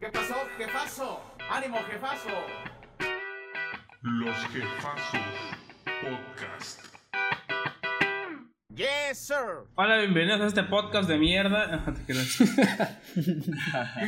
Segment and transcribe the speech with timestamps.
[0.00, 1.20] ¿Qué pasó, jefazo?
[1.50, 2.30] ¡Ánimo, jefazo!
[4.00, 5.20] Los Jefazos
[5.84, 6.89] Podcast.
[8.76, 9.66] Yes, sir.
[9.74, 11.84] Hola, bienvenidos a este podcast de mierda.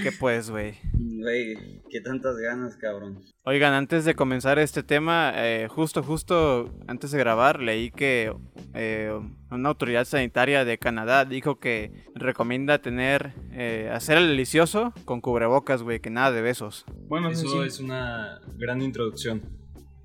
[0.02, 0.76] ¿Qué pues, güey?
[0.94, 3.20] Güey, qué tantas ganas, cabrón.
[3.42, 8.32] Oigan, antes de comenzar este tema, eh, justo, justo antes de grabar, leí que
[8.72, 9.12] eh,
[9.50, 15.82] una autoridad sanitaria de Canadá dijo que recomienda tener, eh, hacer el delicioso con cubrebocas,
[15.82, 16.84] güey, que nada de besos.
[17.08, 17.58] Bueno, Eso sí.
[17.66, 19.42] es una gran introducción.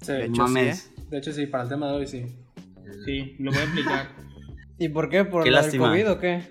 [0.02, 0.80] Sí, De hecho, Mames.
[0.80, 1.06] sí, ¿eh?
[1.12, 2.26] de hecho, sí, para el tema de hoy sí.
[3.06, 4.08] Sí, lo voy a explicar.
[4.80, 5.26] ¿Y por qué?
[5.26, 5.92] ¿Por Qué lo lástima.
[5.92, 6.42] del COVID o qué?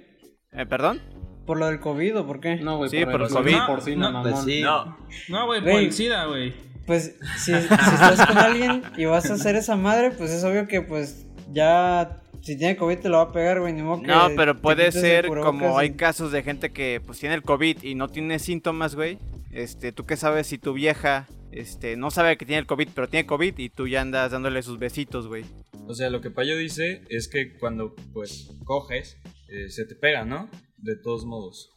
[0.53, 1.01] Eh, ¿Perdón?
[1.47, 2.57] ¿Por lo del COVID o por qué?
[2.57, 3.37] No, güey, Sí, por el eso.
[3.37, 3.53] COVID.
[3.57, 4.49] No, porcino, no, Pues mamón.
[4.49, 4.61] sí.
[4.63, 4.97] No.
[5.29, 5.85] No, güey, por Güey.
[5.87, 6.55] el SIDA, güey.
[6.87, 10.67] Pues si, si estás con alguien y vas a hacer esa madre, pues es obvio
[10.69, 13.73] que pues ya si tiene COVID te lo va a pegar, güey.
[13.73, 17.19] Ni modo que No, pero puede el ser como hay casos de gente que pues
[17.19, 19.19] tiene el COVID y no tiene síntomas, güey.
[19.53, 21.27] Este, ¿tú qué sabes si tu vieja
[21.61, 24.63] este, no sabe que tiene el COVID, pero tiene COVID y tú ya andas dándole
[24.63, 25.45] sus besitos, güey?
[25.89, 30.25] O sea, lo que Payo dice es que cuando, pues, coges, eh, se te pega,
[30.25, 30.49] ¿no?
[30.79, 31.71] De todos modos.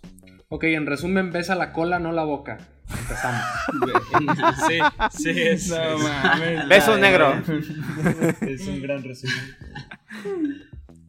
[0.49, 2.58] Ok, en resumen, besa la cola, no la boca.
[2.89, 3.44] Empezamos.
[4.67, 4.80] sí,
[5.11, 6.67] sí, es, No es- mames.
[6.67, 7.33] Beso la- negro.
[8.41, 9.55] es un gran resumen.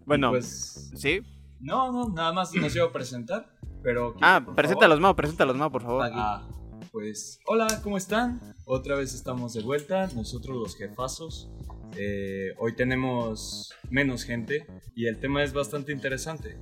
[0.05, 1.21] Bueno, Pues, ¿sí?
[1.61, 3.51] no, no, nada más nos iba a presentar,
[3.83, 4.15] pero...
[4.21, 6.09] Ah, preséntalos, Mau, preséntalos, Mau, por favor.
[6.09, 6.19] favor.
[6.23, 6.47] Ah,
[6.93, 8.41] pues, hola, ¿cómo están?
[8.65, 11.49] Otra vez estamos de vuelta, nosotros los jefazos.
[11.97, 16.57] Eh, hoy tenemos menos gente y el tema es bastante interesante.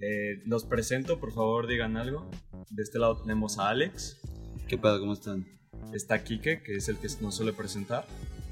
[0.00, 2.30] Eh, los presento, por favor digan algo.
[2.70, 4.20] De este lado tenemos a Alex,
[4.68, 4.98] ¿Qué pedo?
[5.00, 5.46] ¿Cómo están?
[5.92, 8.06] está Kike, que es el que nos suele presentar,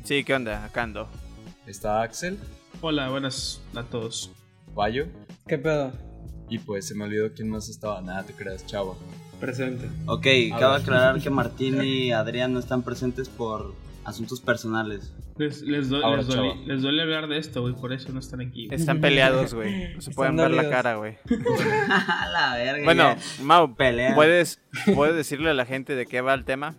[0.05, 0.64] Sí, ¿qué onda?
[0.64, 1.08] Acá ando.
[1.66, 2.38] está Axel,
[2.80, 4.30] Hola, buenas a todos.
[4.74, 5.06] Bayo
[5.46, 5.92] ¿Qué pedo?
[6.48, 8.00] y pues se me olvidó quién más estaba.
[8.02, 8.96] Nada, te creas, chavo.
[9.42, 9.88] Presente.
[10.06, 10.82] Ok, A cabe ver.
[10.82, 15.12] aclarar que Martín y Adrián no están presentes por asuntos personales.
[15.36, 16.62] Les, les, do- Ahora, les, duele, chava.
[16.66, 18.68] les duele hablar de esto, güey, por eso no están aquí.
[18.70, 19.94] Están peleados, güey.
[19.94, 21.17] No se pueden ver la cara, güey.
[21.90, 22.84] A la verga.
[22.84, 23.18] Bueno, ya.
[23.42, 24.14] Mau, Pelea.
[24.14, 24.61] ¿puedes,
[24.94, 26.77] ¿puedes decirle a la gente de qué va el tema?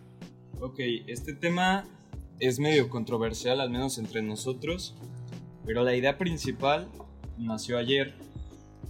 [0.60, 1.84] Ok, este tema
[2.40, 4.94] es medio controversial, al menos entre nosotros,
[5.66, 6.88] pero la idea principal
[7.36, 8.14] nació ayer,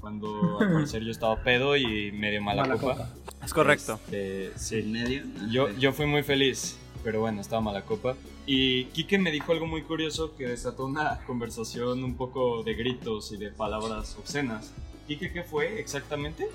[0.04, 2.92] cuando al parecer yo estaba pedo y medio mala, Mala copa.
[2.92, 3.08] copa.
[3.42, 3.98] Es correcto.
[4.04, 5.22] Este, ¿En sí, medio?
[5.50, 8.14] yo, yo fui muy feliz, pero bueno, estaba mala copa.
[8.44, 13.32] Y Kike me dijo algo muy curioso que desató una conversación un poco de gritos
[13.32, 14.74] y de palabras obscenas.
[15.08, 16.48] Kike, ¿qué fue exactamente?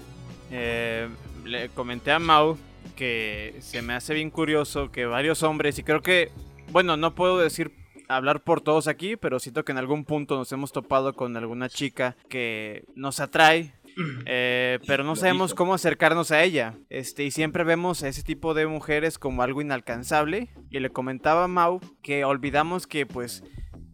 [0.52, 1.10] Eh,
[1.44, 2.56] le comenté a Mau
[2.96, 6.30] que se me hace bien curioso que varios hombres, y creo que,
[6.72, 7.72] bueno, no puedo decir
[8.10, 11.70] hablar por todos aquí, pero siento que en algún punto nos hemos topado con alguna
[11.70, 13.74] chica que nos atrae.
[14.26, 16.78] eh, pero no sabemos cómo acercarnos a ella.
[16.90, 20.50] Este, y siempre vemos a ese tipo de mujeres como algo inalcanzable.
[20.70, 23.44] Y le comentaba a Mau que olvidamos que pues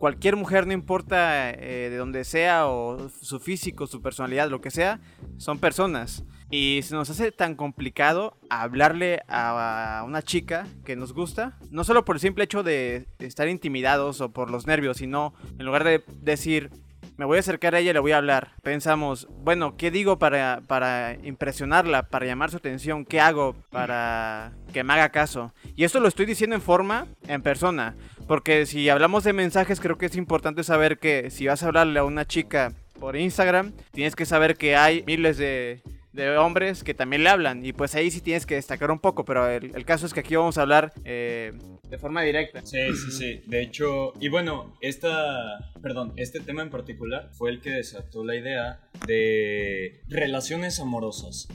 [0.05, 4.69] cualquier mujer, no importa eh, de donde sea, o su físico, su personalidad, lo que
[4.69, 4.99] sea,
[5.37, 6.23] son personas.
[6.51, 12.05] Y se nos hace tan complicado hablarle a una chica que nos gusta, no solo
[12.05, 16.03] por el simple hecho de estar intimidados o por los nervios, sino en lugar de
[16.21, 16.69] decir,
[17.17, 18.53] me voy a acercar a ella y le voy a hablar.
[18.61, 23.05] Pensamos, bueno, ¿qué digo para, para impresionarla, para llamar su atención?
[23.05, 25.53] ¿Qué hago para que me haga caso?
[25.75, 27.95] Y esto lo estoy diciendo en forma, en persona.
[28.27, 31.99] Porque si hablamos de mensajes, creo que es importante saber que si vas a hablarle
[31.99, 35.81] a una chica por Instagram, tienes que saber que hay miles de,
[36.15, 37.65] de hombres que también le hablan.
[37.65, 39.25] Y pues ahí sí tienes que destacar un poco.
[39.25, 41.53] Pero el, el caso es que aquí vamos a hablar eh,
[41.89, 42.65] de forma directa.
[42.65, 43.41] Sí, sí, sí.
[43.45, 48.35] De hecho, y bueno, esta, perdón, este tema en particular fue el que desató la
[48.35, 51.47] idea de relaciones amorosas.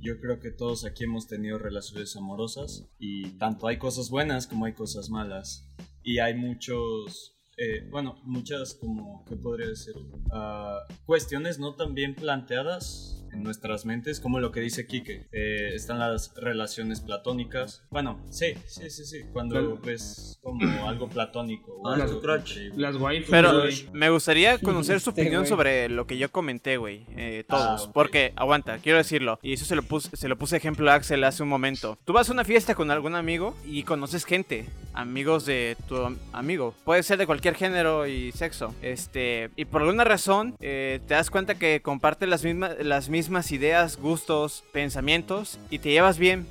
[0.00, 4.66] Yo creo que todos aquí hemos tenido relaciones amorosas y tanto hay cosas buenas como
[4.66, 5.68] hay cosas malas.
[6.02, 9.94] Y hay muchos, eh, bueno, muchas como, ¿qué podría decir?
[10.30, 15.26] Ah, cuestiones no tan bien planteadas en nuestras mentes, como lo que dice Quique.
[15.32, 17.84] Eh, están las relaciones platónicas.
[17.90, 19.20] Bueno, sí, sí, sí, sí.
[19.32, 19.78] Cuando Claro.
[19.84, 21.80] ves como algo platónico.
[21.86, 22.56] Ah, algo tu crotch.
[22.76, 22.96] Las
[23.30, 27.06] Pero me gustaría conocer su Este opinión sobre lo que yo comenté, güey.
[27.16, 27.62] eh, todos.
[27.82, 27.92] Ah, ok.
[27.92, 29.38] Porque, aguanta, quiero decirlo.
[29.42, 31.98] Y eso se lo, puse, se lo puse ejemplo a Axel hace un momento.
[32.04, 34.66] Tú vas a una fiesta con algún amigo y conoces gente.
[34.96, 36.74] Amigos de tu am- amigo.
[36.84, 38.74] Puede ser de cualquier género y sexo.
[38.82, 39.50] Este.
[39.54, 43.98] Y por alguna razón eh, te das cuenta que comparten las mismas, las mismas ideas,
[43.98, 45.58] gustos, pensamientos.
[45.70, 46.46] Y te llevas bien.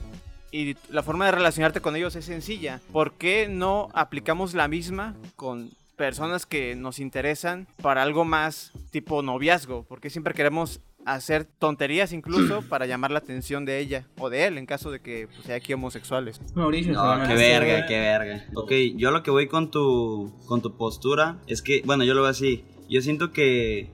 [0.52, 2.80] y la forma de relacionarte con ellos es sencilla.
[2.94, 9.22] ¿Por qué no aplicamos la misma con personas que nos interesan para algo más tipo
[9.22, 9.84] noviazgo?
[9.90, 14.58] Porque siempre queremos hacer tonterías incluso para llamar la atención de ella o de él
[14.58, 16.42] en caso de que pues, sea aquí homosexuales.
[16.56, 18.46] Mauricio, No, qué verga, qué verga.
[18.56, 22.22] Ok, yo lo que voy con tu, con tu postura es que, bueno, yo lo
[22.22, 22.64] veo así.
[22.90, 23.90] Yo siento que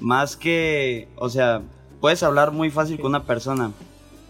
[0.00, 1.62] más que, o sea,
[2.00, 3.72] puedes hablar muy fácil con una persona.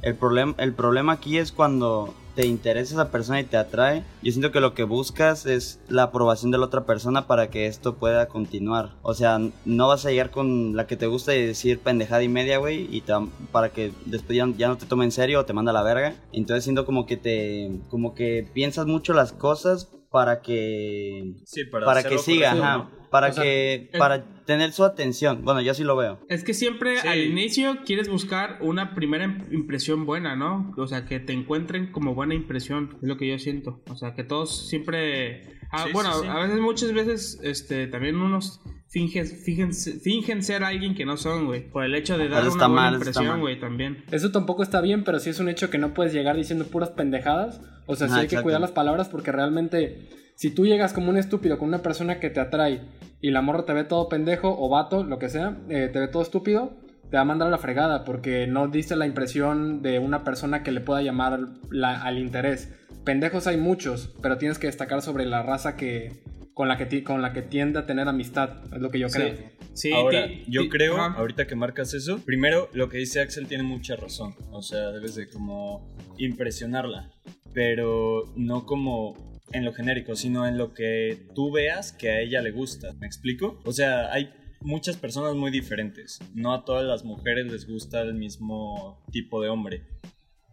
[0.02, 4.04] El, problem, el problema aquí es cuando te interesa esa persona y te atrae.
[4.22, 7.66] Yo siento que lo que buscas es la aprobación de la otra persona para que
[7.66, 8.90] esto pueda continuar.
[9.02, 12.28] O sea, no vas a llegar con la que te gusta y decir pendejada y
[12.28, 13.04] media, güey, y
[13.52, 16.14] para que después ya, no te tome en serio o te manda la verga.
[16.32, 22.05] Entonces siento como que te, como que piensas mucho las cosas para que Sí, para,
[22.05, 25.43] que siga, para O sea, que es- para tener su atención.
[25.44, 26.20] Bueno, yo sí lo veo.
[26.28, 27.08] Es que siempre Sí.
[27.08, 30.72] al inicio quieres buscar una primera im- impresión buena, ¿no?
[30.76, 33.82] O sea, que te encuentren como buena impresión, es lo que yo siento.
[33.90, 35.43] O sea, que todos siempre...
[35.72, 36.28] ah, Sí, bueno, sí, sí.
[36.28, 41.46] a veces, muchas veces, este, también unos fingen, fingen, fingen ser alguien que no son,
[41.46, 41.69] güey.
[41.69, 44.05] Por el hecho de dar una está buena mal, eso está impresión, güey, también.
[44.12, 46.90] Eso tampoco está bien, pero sí es un hecho que no puedes llegar diciendo puras
[46.90, 47.61] pendejadas.
[47.86, 51.16] O sea, sí hay que cuidar las palabras porque realmente, si tú llegas como un
[51.16, 52.81] estúpido con una persona que te atrae
[53.20, 56.08] y la morra te ve todo pendejo o vato, lo que sea, eh, te ve
[56.08, 56.72] todo estúpido,
[57.10, 60.62] te va a mandar a la fregada porque no diste la impresión de una persona
[60.62, 61.40] que le pueda llamar
[61.70, 62.72] la- al interés.
[63.04, 66.22] Pendejos hay muchos, pero tienes que destacar sobre la raza que
[66.54, 69.34] con la que, con la que tiende a tener amistad, es lo que yo creo.
[69.72, 71.18] Sí, Ahora, ti- yo ti- creo, ajá.
[71.18, 74.34] ahorita que marcas eso, primero lo que dice Axel tiene mucha razón.
[74.52, 77.10] O sea, debes de como impresionarla.
[77.52, 82.40] Pero no como en lo genérico, sino en lo que tú veas que a ella
[82.42, 82.92] le gusta.
[83.00, 83.60] ¿Me explico?
[83.64, 84.30] O sea, hay
[84.60, 86.18] muchas personas muy diferentes.
[86.34, 89.82] No a todas las mujeres les gusta el mismo tipo de hombre.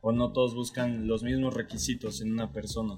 [0.01, 2.95] O no todos buscan los mismos requisitos en una persona.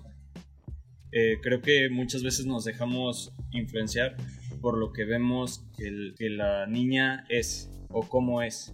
[1.14, 4.16] Eh, creo que muchas veces nos dejamos influenciar
[4.62, 8.74] por lo que vemos que, el- que la niña es o cómo es.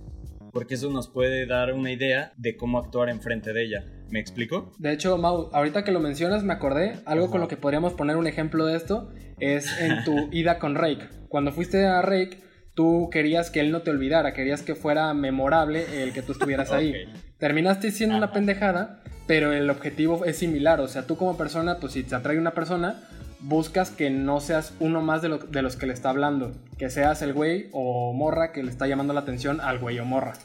[0.53, 3.85] Porque eso nos puede dar una idea de cómo actuar enfrente de ella.
[4.09, 4.71] ¿Me explico?
[4.79, 8.15] De hecho, Mau, ahorita que lo mencionas me acordé, algo con lo que podríamos poner
[8.17, 11.07] un ejemplo de esto es en tu ida con Rake.
[11.27, 12.39] Cuando fuiste a Rake,
[12.79, 16.71] tú querías que él no te olvidara, querías que fuera memorable el que tú estuvieras
[16.71, 16.93] ahí.
[17.37, 21.91] Terminaste siendo una pendejada, pero el objetivo es similar, o sea, tú como persona, pues
[21.91, 23.01] si te atrae una persona,
[23.41, 26.89] buscas que no seas uno más de, lo- de los que le está hablando, que
[26.89, 30.35] seas el güey o morra que le está llamando la atención al güey o morra.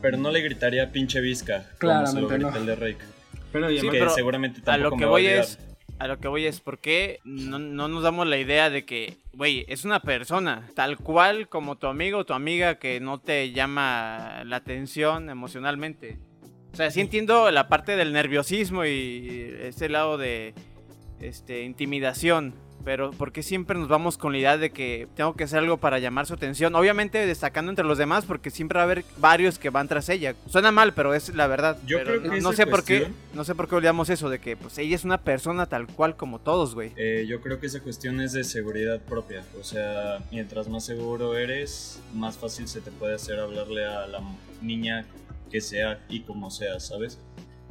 [0.00, 1.64] Pero no le gritaría pinche visca.
[1.80, 2.56] Como se Claramente lo grita no.
[2.56, 3.04] el de Rake.
[3.52, 5.44] Pero Sí, que pero seguramente a lo me que a voy olvidar.
[5.44, 5.58] es
[5.98, 9.16] a lo que voy es por qué no, no nos damos la idea de que
[9.32, 13.52] güey es una persona tal cual como tu amigo o tu amiga que no te
[13.52, 16.18] llama la atención emocionalmente.
[16.72, 20.54] O sea sí entiendo la parte del nerviosismo y ese lado de
[21.20, 25.44] este intimidación pero ¿por qué siempre nos vamos con la idea de que tengo que
[25.44, 26.74] hacer algo para llamar su atención?
[26.74, 30.34] Obviamente destacando entre los demás porque siempre va a haber varios que van tras ella.
[30.48, 31.78] Suena mal, pero es la verdad.
[31.86, 34.10] Yo Pero creo que no esa sé por qué, cuestión- no sé por qué olvidamos
[34.10, 36.92] eso de que pues ella es una persona tal cual como todos, güey.
[36.96, 39.44] Eh, yo creo que esa cuestión es de seguridad propia.
[39.60, 44.20] O sea, mientras más seguro eres, más fácil se te puede hacer hablarle a la
[44.60, 45.06] niña
[45.50, 47.18] que sea y como sea, ¿sabes?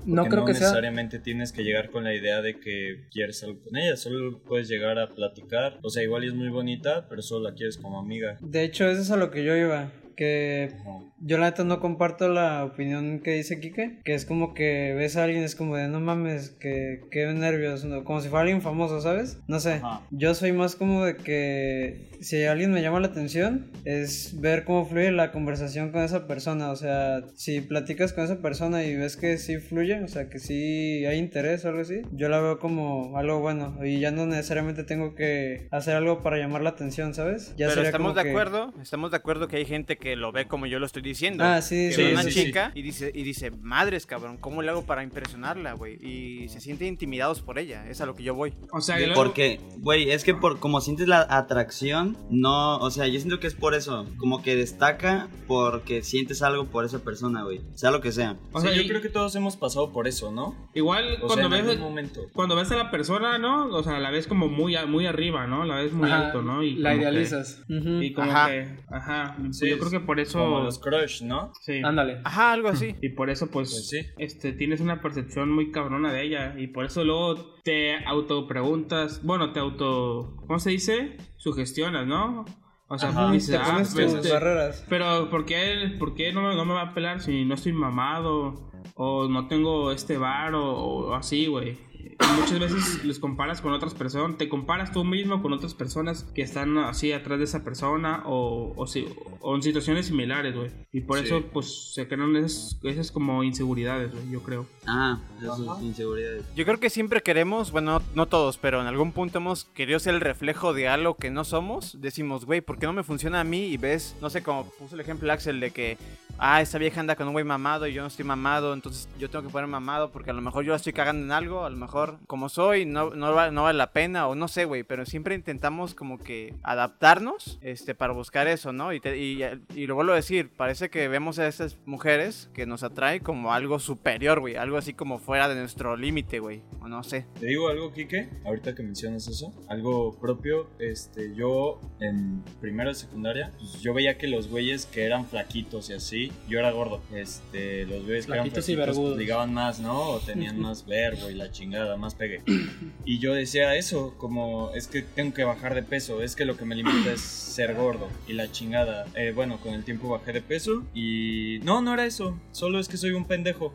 [0.06, 0.68] No creo que sea...
[0.68, 4.68] necesariamente tienes que llegar con la idea de que quieres algo con ella, solo puedes
[4.68, 5.80] llegar a platicar.
[5.82, 8.38] O sea, igual es muy bonita, pero solo la quieres como amiga.
[8.42, 9.92] De hecho, eso es a lo que yo iba.
[10.16, 11.00] Que Ajá.
[11.20, 14.00] yo la neta no comparto la opinión que dice Kike.
[14.04, 17.84] Que es como que ves a alguien, es como de no mames, que, que nervios.
[17.86, 18.04] ¿no?
[18.04, 19.40] Como si fuera alguien famoso, ¿sabes?
[19.48, 19.74] No sé.
[19.74, 20.02] Ajá.
[20.12, 24.86] Yo soy más como de que si alguien me llama la atención, es ver cómo
[24.86, 26.72] fluye la conversación con esa persona.
[26.72, 30.40] O sea, si platicas con esa persona y ves que sí fluye, o sea, que
[30.40, 33.78] sí hay interés o algo así, yo la veo como algo bueno.
[33.84, 37.54] Y ya no necesariamente tengo que hacer algo para llamar la atención, ¿sabes?
[37.58, 40.32] Ya Pero estamos como de que- acuerdo, estamos de acuerdo que hay gente que lo
[40.32, 41.44] ve como yo lo estoy diciendo.
[41.44, 42.44] Ah, sí, que sí, ve sí, una sí, sí.
[42.46, 46.60] chica y dice y dice, "Madres, cabrón, ¿cómo le hago para impresionarla, güey?" Y se
[46.60, 48.54] sienten intimidados por ella, es a lo que yo voy.
[48.72, 52.92] O sea, y luego- Porque, güey, es que por como sientes la atracción, no, o
[52.92, 57.00] sea, yo siento que es por eso, como que destaca porque sientes algo por esa
[57.00, 58.38] persona, güey, sea lo que sea.
[58.52, 60.56] o Sí, sea, yo creo que todos hemos pasado por eso, ¿no?
[60.74, 62.22] igual O cuando sea, ves momento.
[62.34, 63.68] cuando ves a la persona, ¿no?
[63.68, 65.64] O sea, la ves como muy a- muy arriba, ¿no?
[65.66, 66.64] La ves muy Ajá, alto, ¿no?
[66.64, 67.62] Y la que- idealizas.
[67.70, 68.48] Y como Ajá.
[68.50, 71.52] que, ajá, Sí, yo creo que por eso Como los crush, ¿no?
[71.62, 71.82] sí.
[71.84, 72.20] Ándale.
[72.26, 72.96] Ajá, algo así.
[73.02, 74.02] Y por eso, pues, Pues sí.
[74.18, 76.56] este, tienes una percepción muy cabrona de ella.
[76.58, 81.18] Y por eso luego te autopreguntas, bueno, te auto, ¿cómo se dice?
[81.38, 82.44] Sugestionas, ¿no?
[82.90, 83.32] O sea, Ajá.
[83.32, 84.86] dices, Te ah, pones pues, tus este, barreras.
[84.90, 87.72] pero ¿por qué, por qué no, me- no me va a pelar si no estoy
[87.74, 88.70] mamado?
[88.96, 91.78] O no tengo este bar o, o así, güey.
[92.04, 96.24] Y muchas veces les comparas con otras personas, te comparas tú mismo con otras personas
[96.36, 99.08] que están así atrás de esa persona o, o, si-
[99.42, 100.72] o en situaciones similares, güey.
[100.92, 101.26] Y por Sí.
[101.26, 104.66] eso, pues, se crean esas, esas como inseguridades, güey, yo creo.
[104.86, 106.44] Ah, esas inseguridades.
[106.56, 110.00] Yo creo que siempre queremos, bueno, no, no todos, pero en algún punto hemos querido
[110.00, 112.00] ser el reflejo de algo que no somos.
[112.02, 113.66] Decimos, güey, ¿por qué no me funciona a mí?
[113.66, 115.98] Y ves, no sé, como puso el ejemplo Axel de que,
[116.38, 119.30] ah, esta vieja anda con un güey mamado y yo no estoy mamado, entonces yo
[119.30, 121.70] tengo que poner mamado porque a lo mejor yo la estoy cagando en algo, a
[121.70, 121.93] lo mejor
[122.28, 125.36] como soy, no, no, va- no vale la pena o no sé, güey, pero siempre
[125.36, 128.94] intentamos como que adaptarnos este, para buscar eso, ¿no?
[128.94, 129.42] Y, te- y,
[129.76, 133.54] y lo vuelvo a decir, parece que vemos a estas mujeres que nos atrae como
[133.54, 137.26] algo superior, güey, algo así como fuera de nuestro límite, güey, o no sé.
[137.40, 142.96] Te digo algo, Kike, ahorita que mencionas eso, algo propio, este, yo en primera y
[142.96, 147.02] secundaria, pues yo veía que los güeyes que eran flaquitos y así, yo era gordo,
[147.14, 149.18] este, los güeyes que eran Flaquitos y flaquitos vergudos.
[149.18, 150.00] ligaban más, ¿no?
[150.10, 152.42] O tenían más verbo y la chingada, más pegue.
[153.06, 156.56] Y yo decía eso, como, es que tengo que bajar de peso, es que lo
[156.56, 159.06] que me limita es ser gordo y la chingada.
[159.16, 161.60] Eh, bueno, con el tiempo bajé de peso y...
[161.64, 163.74] No, no era eso, solo es que soy un pendejo,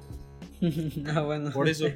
[1.15, 1.51] ah, bueno.
[1.53, 1.87] por eso.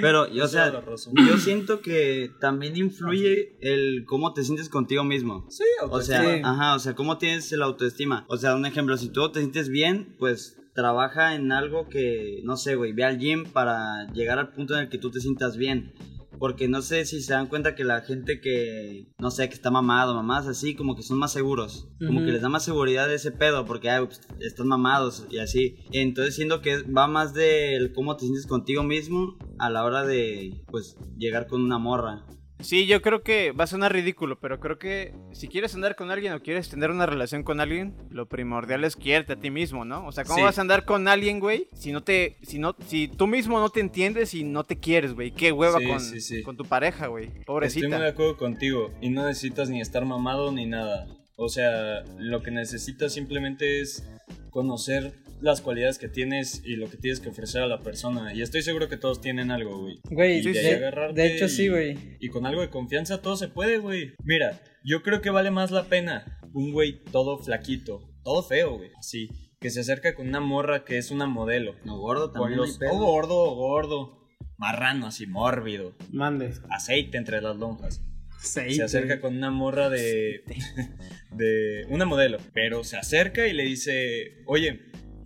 [0.00, 5.46] Pero, y, o sea, yo siento que también influye el cómo te sientes contigo mismo.
[5.50, 6.40] Sí, O sea, Sí.
[6.44, 8.24] ajá, o sea, cómo tienes la autoestima.
[8.28, 12.56] O sea, un ejemplo, si tú te sientes bien, pues trabaja en algo que, no
[12.56, 15.56] sé, güey, ve al gym para llegar al punto en el que tú te sientas
[15.56, 15.92] bien.
[16.38, 19.70] Porque no sé si se dan cuenta que la gente que, no sé, que está
[19.70, 21.88] mamado, mamadas así, como que son más seguros.
[22.04, 25.38] Como que les da más seguridad de ese pedo, porque ay, pues, están mamados y
[25.38, 25.76] así.
[25.92, 30.64] Entonces siento que va más del cómo te sientes contigo mismo a la hora de,
[30.68, 32.26] pues, llegar con una morra.
[32.62, 36.10] Sí, yo creo que va a sonar ridículo, pero creo que si quieres andar con
[36.10, 39.84] alguien o quieres tener una relación con alguien, lo primordial es quererte a ti mismo,
[39.84, 40.06] ¿no?
[40.06, 40.42] O sea, ¿cómo Sí.
[40.44, 41.68] vas a andar con alguien, güey?
[41.74, 45.12] Si no te, si no, si tú mismo no te entiendes y no te quieres,
[45.14, 45.32] güey.
[45.32, 47.24] Qué hueva Sí, con, sí, con tu pareja, güey.
[47.24, 48.06] Estoy muy de Pobrecita.
[48.08, 48.90] acuerdo contigo.
[49.00, 51.06] Y no necesitas ni estar mamado ni nada.
[51.36, 54.04] O sea, lo que necesitas simplemente es
[54.50, 58.32] conocer las cualidades que tienes y lo que tienes que ofrecer a la persona.
[58.32, 60.00] Y estoy seguro que todos tienen algo, güey.
[60.10, 62.16] Güey, Y de ahí de, hecho y- sí, güey.
[62.20, 64.14] Y con algo de confianza todo se puede, güey.
[64.24, 68.90] Mira, yo creo que vale más la pena un güey todo flaquito, todo feo, güey.
[68.98, 69.28] Así,
[69.60, 71.74] que se acerca con una morra que es una modelo.
[71.84, 72.58] No, gordo también.
[72.58, 74.18] los o gordo o gordo,
[74.58, 76.52] marrano así mórbido, Mande.
[76.70, 78.02] aceite entre las lonjas.
[78.38, 78.74] Aceite.
[78.74, 80.42] Se acerca con una morra de.
[81.30, 81.84] de.
[81.88, 82.38] una modelo.
[82.52, 84.80] Pero se acerca y le dice: Oye,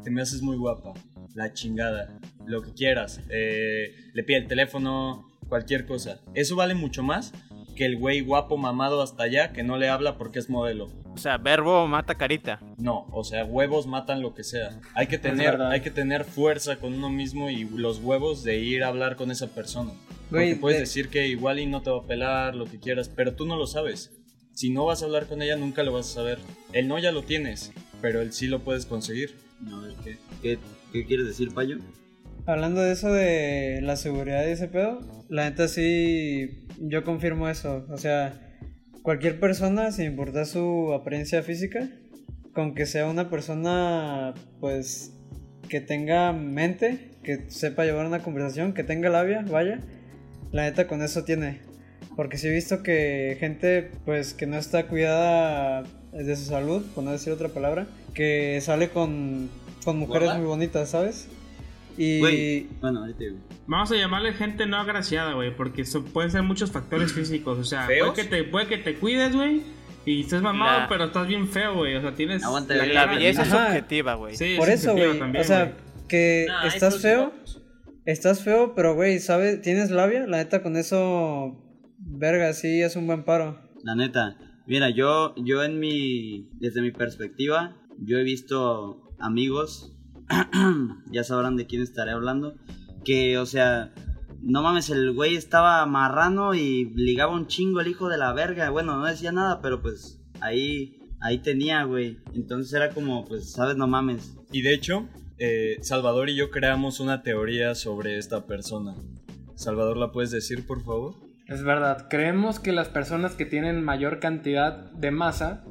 [0.06, 0.94] te me haces muy guapa.
[1.34, 2.16] La chingada.
[2.46, 3.20] Lo que quieras.
[3.28, 6.20] Eh, le pide el teléfono, cualquier cosa.
[6.32, 7.32] Eso vale mucho más
[7.74, 10.92] que el güey guapo mamado hasta allá que no le habla porque es modelo.
[11.12, 12.60] O sea, verbo mata carita.
[12.78, 14.78] No, o sea, huevos matan lo que sea.
[14.94, 18.84] Hay que tener, hay que tener fuerza con uno mismo y los huevos de ir
[18.84, 19.90] a hablar con esa persona.
[20.30, 22.78] Güey, Porque puedes de- decir que igual y no te va a pelar, lo que
[22.78, 24.12] quieras, pero tú no lo sabes.
[24.54, 26.38] Si no vas a hablar con ella, nunca lo vas a saber.
[26.72, 29.34] El no ya lo tienes, pero el sí lo puedes conseguir.
[29.60, 30.58] No, ¿qué, qué,
[30.92, 31.78] qué quieres decir, Payo?
[32.46, 37.86] Hablando de eso de la seguridad y ese pedo, la neta sí, yo confirmo eso.
[37.90, 38.40] O sea,
[39.02, 41.88] cualquier persona, sin importar su apariencia física,
[42.52, 45.12] con que sea una persona, pues,
[45.68, 49.80] que tenga mente, que sepa llevar una conversación, que tenga labia, vaya,
[50.52, 51.60] la neta con eso tiene.
[52.14, 55.82] Porque sí he visto que gente, pues, que no está cuidada
[56.24, 59.48] de su salud, por no decir otra palabra, que sale con,
[59.84, 60.38] con mujeres ¿Gorda?
[60.38, 61.28] muy bonitas, ¿sabes?
[61.98, 62.20] Y...
[62.20, 63.36] Güey, bueno, ahorita digo.
[63.66, 67.58] Vamos a llamarle gente no agraciada, güey, porque eso pueden ser muchos factores físicos.
[67.58, 69.62] O sea, puede que, te, puede que te cuides, güey,
[70.04, 71.96] y estés mamado, La- pero estás bien feo, güey.
[71.96, 72.44] O sea, tienes.
[72.44, 74.36] Aguanta, La, Sí, la belleza es subjetiva, güey.
[74.36, 75.18] Sí, Por es eso, güey.
[75.38, 75.74] O sea, güey.
[76.08, 77.62] que Nah, estás eso sí, feo, vamos.
[78.04, 79.62] estás feo, pero güey, ¿sabes?
[79.62, 80.26] ¿Tienes labia?
[80.26, 81.60] La neta, con eso,
[81.98, 83.58] verga, sí, es un buen paro.
[83.82, 89.96] La neta, mira, yo, yo en mi, desde mi perspectiva, yo he visto amigos,
[91.12, 92.54] ya sabrán de quién estaré hablando,
[93.04, 93.92] que, o sea,
[94.42, 98.70] no mames, el güey estaba marrano y ligaba un chingo el hijo de la verga,
[98.70, 103.76] bueno, no decía nada, pero pues ahí, ahí tenía, güey, entonces era como, pues, sabes,
[103.76, 104.36] no mames.
[104.52, 105.08] Y de hecho,
[105.38, 108.94] eh, Salvador y yo creamos una teoría sobre esta persona.
[109.54, 111.25] Salvador, ¿la puedes decir, por favor?
[111.46, 115.64] Es verdad, creemos que las personas que tienen mayor cantidad de masa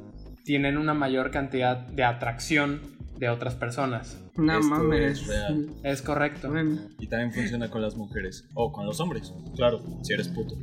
[0.44, 2.80] tienen una mayor cantidad de atracción
[3.18, 4.22] de otras personas.
[4.36, 5.20] No Esto mames.
[5.20, 5.70] es real.
[5.82, 6.50] Es correcto.
[6.50, 8.48] Bueno, Y también funciona con las mujeres.
[8.54, 9.32] O con los hombres.
[9.54, 10.54] Claro, si eres puto.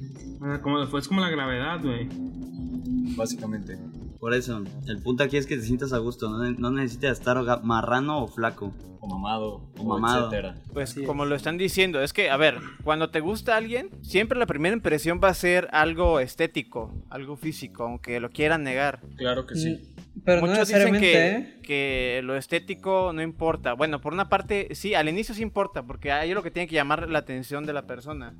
[0.41, 2.07] sea, como, es como la gravedad, güey.
[3.15, 3.77] Básicamente.
[4.23, 7.37] Por eso, el punto aquí es que te sientas a gusto, no, no necesitas estar
[7.61, 8.73] marrano o flaco.
[9.01, 10.27] O mamado, O mamado.
[10.27, 10.55] etcétera.
[10.71, 11.07] Pues Así es.
[11.07, 14.73] como lo están diciendo, es que, a ver, cuando te gusta alguien, siempre la primera
[14.73, 19.01] impresión va a ser algo estético, algo físico, aunque lo quieran negar.
[19.17, 19.71] Claro que sí.
[20.15, 21.59] Mm, Pero no Muchos dicen que, ¿eh?
[21.61, 23.73] que lo estético no importa.
[23.73, 26.69] Bueno, por una parte, sí, al inicio sí importa, porque ahí es lo que tiene
[26.69, 28.33] que llamar la atención de la persona.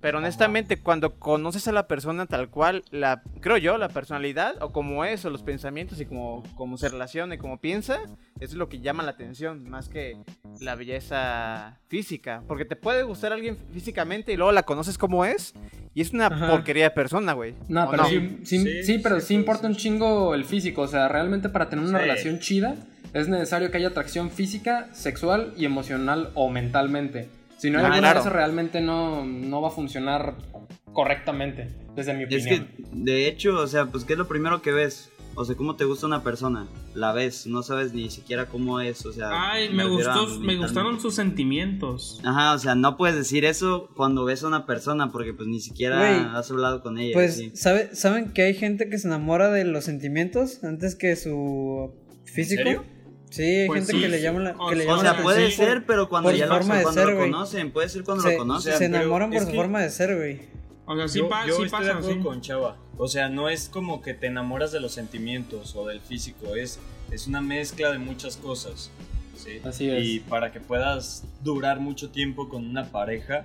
[0.00, 4.70] Pero honestamente, cuando conoces a la persona tal cual, la, creo yo, la personalidad, o
[4.70, 7.98] como es, o los pensamientos, y como, como se relaciona y como piensa,
[8.38, 10.16] eso es lo que llama la atención, más que
[10.60, 12.42] la belleza física.
[12.46, 15.54] Porque te puede gustar alguien físicamente y luego la conoces como es,
[15.94, 16.46] y es una Ajá.
[16.48, 17.54] porquería de persona, güey.
[17.68, 20.82] No, ¿O pero Sí, sí, Sí, sí, pero sí, importa un chingo el físico.
[20.82, 22.02] O sea, realmente para tener una Sí.
[22.04, 22.76] relación chida
[23.14, 27.28] es necesario que haya atracción física, sexual y emocional o mentalmente.
[27.58, 28.20] Si no hay Ah, alguna de claro.
[28.20, 30.36] eso, realmente no, no va a funcionar
[30.92, 32.68] correctamente, desde mi Es opinión.
[32.76, 35.10] que, de hecho, o sea, pues, ¿qué es lo primero que ves?
[35.34, 36.66] O sea, ¿cómo te gusta una persona?
[36.94, 39.28] La ves, no sabes ni siquiera cómo es, o sea...
[39.52, 42.20] Ay, me, gustó, me gustaron sus sentimientos.
[42.24, 45.60] Ajá, o sea, no puedes decir eso cuando ves a una persona porque pues ni
[45.60, 47.12] siquiera has hablado con ella.
[47.14, 47.52] Pues, sí.
[47.54, 51.92] ¿sabe- ¿saben que hay gente que se enamora de los sentimientos antes que su
[52.24, 52.62] físico?
[52.64, 52.84] serio?
[53.30, 54.00] Sí, hay Pues gente sí.
[54.00, 55.84] que le llama la, O que le sea, O llama sea, la puede ser, por-
[55.86, 57.30] pero cuando ya su lo, forma de cuando ser, lo güey.
[57.30, 58.78] conocen, puede ser cuando se, lo conocen.
[58.78, 60.40] se enamoran por es su que- forma de ser, güey.
[60.86, 62.18] O sea, sí, yo pa- yo sí estoy de pasa, sí.
[62.20, 62.76] con Chava.
[62.96, 66.78] O sea, no es como que te enamoras de los sentimientos o del físico, es,
[67.10, 68.90] es una mezcla de muchas cosas.
[69.36, 69.60] ¿sí?
[69.64, 70.04] Así es.
[70.04, 73.44] Y para que puedas durar mucho tiempo con una pareja,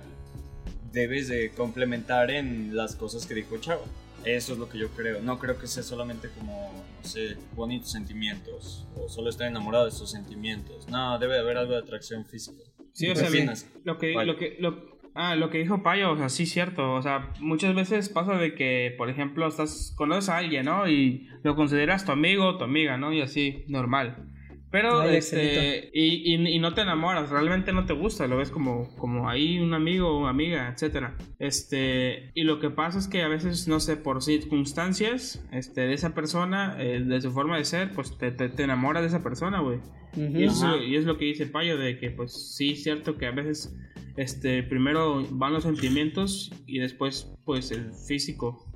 [0.92, 3.82] debes de complementar en las cosas que dijo Chava.
[4.24, 5.20] Eso es lo que yo creo.
[5.22, 8.86] No creo que sea solamente como, no sé, bonitos sentimientos.
[8.96, 10.88] O solo estar enamorado de esos sentimientos.
[10.88, 12.62] No, debe de haber algo de atracción física.
[12.92, 13.54] Sí, o ¿Qué sea,
[13.84, 14.32] lo que, Vale.
[14.32, 16.94] lo que, lo, ah, lo que dijo Payo, o sea, sí, cierto.
[16.94, 20.88] O sea, muchas veces pasa de que, por ejemplo, estás, conoces a alguien, ¿no?
[20.88, 23.12] Y lo consideras tu amigo o tu amiga, ¿no?
[23.12, 24.30] Y así, normal.
[24.74, 28.50] Pero, Ay, este, y, y, y no te enamoras, realmente no te gusta, lo ves
[28.50, 31.16] como, como ahí un amigo o una amiga, etcétera.
[31.38, 35.94] Este, y lo que pasa es que a veces, no sé, por circunstancias, este, de
[35.94, 39.22] esa persona, eh, de su forma de ser, pues te, te, te enamoras de esa
[39.22, 39.78] persona, güey.
[40.16, 40.40] Ujú.
[40.40, 43.26] Y, eso, y es lo que dice Payo, de que pues sí, es cierto que
[43.26, 43.72] a veces
[44.16, 48.72] este, primero van los sentimientos y después pues el físico.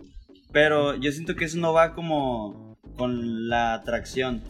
[0.53, 4.45] Pero yo siento que eso no va como con la atracción.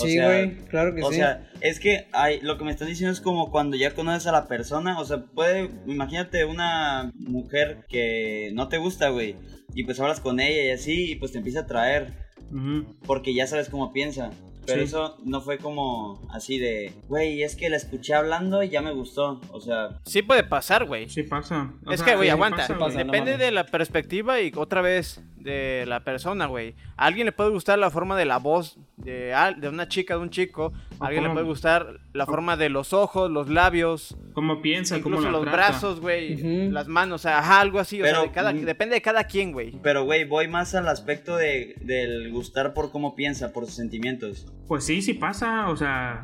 [0.00, 1.16] O Sí, güey, claro que O sí.
[1.16, 4.32] sea, es que hay, lo que me están diciendo es como cuando ya conoces a
[4.32, 9.36] la persona, o sea, puede, imagínate una mujer que no te gusta, güey,
[9.74, 12.12] y pues hablas con ella y así, y pues te empieza a atraer,
[12.50, 12.96] Ujú.
[13.06, 14.30] porque ya sabes cómo piensa.
[14.66, 14.84] Pero Sí.
[14.86, 18.92] eso no fue como así de, güey, es que la escuché hablando y ya me
[18.94, 21.06] gustó, o sea, Sí puede pasar, güey.
[21.10, 21.72] Sí pasa.
[21.86, 22.56] O Es sea, que, güey, sí aguanta.
[22.56, 23.04] pasa, pasa, güey.
[23.04, 26.74] no Depende de la perspectiva y otra vez de la persona, güey.
[26.96, 30.20] A alguien le puede gustar la forma de la voz de, de una chica, de
[30.20, 30.72] un chico.
[30.98, 35.16] A alguien le puede gustar la forma de los ojos, los labios, Cómo piensa, cómo
[35.16, 35.56] incluso la los trata.
[35.56, 36.36] brazos, güey.
[36.70, 38.00] Las manos, o sea, ajá, algo así.
[38.00, 39.72] o sea, Pero, de cada- mm, depende de cada quien, güey.
[39.82, 44.46] pero güey, voy más al aspecto de, del gustar por cómo piensa, por sus sentimientos.
[44.66, 46.22] Pues sí, sí pasa, o sea,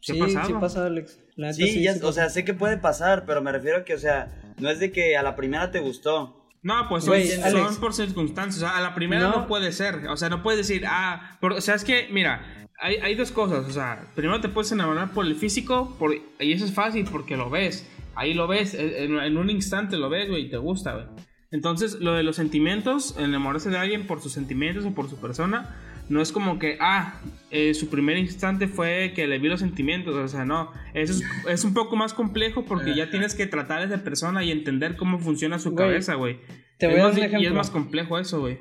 [0.00, 1.18] sí, Sí, sí pasa, Alex.
[1.36, 3.94] La Sí, ya, sí o sea, sé que puede pasar, pero me refiero a que,
[3.94, 4.28] o sea,
[4.58, 6.37] no es de que a la primera te gustó.
[6.62, 7.14] No, pues son,
[7.52, 8.56] son por circunstancias.
[8.62, 9.36] O sea, a la primera no.
[9.36, 9.46] No.
[9.46, 10.08] puede ser.
[10.08, 13.30] O sea, no puedes decir, ah, por- o sea, es que, mira, hay, hay dos
[13.32, 13.66] cosas.
[13.66, 17.36] O sea, primero te puedes enamorar por el físico, por, y eso es fácil porque
[17.36, 17.88] lo ves.
[18.14, 21.06] Ahí lo ves, en, en un instante lo ves, güey, y te gusta, güey.
[21.50, 25.76] Entonces, lo de los sentimientos, enamorarse de alguien por sus sentimientos o por su persona,
[26.08, 30.14] no es como que, ah, eh, su primer instante fue que le vi los sentimientos,
[30.14, 33.80] o sea, no, eso es, es un poco más complejo porque ya tienes que tratar
[33.80, 36.38] a esa persona y entender cómo funciona su cabeza, güey.
[36.78, 37.54] te Es voy a más dar un di- Y es ejemplo.
[37.58, 38.58] más complejo eso, güey.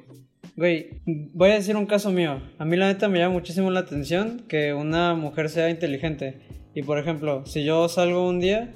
[0.55, 1.01] Güey,
[1.33, 2.41] voy a decir un caso mío.
[2.57, 6.39] A mí la neta me llama muchísimo la atención que una mujer sea inteligente.
[6.73, 8.73] Y por ejemplo, si yo salgo un día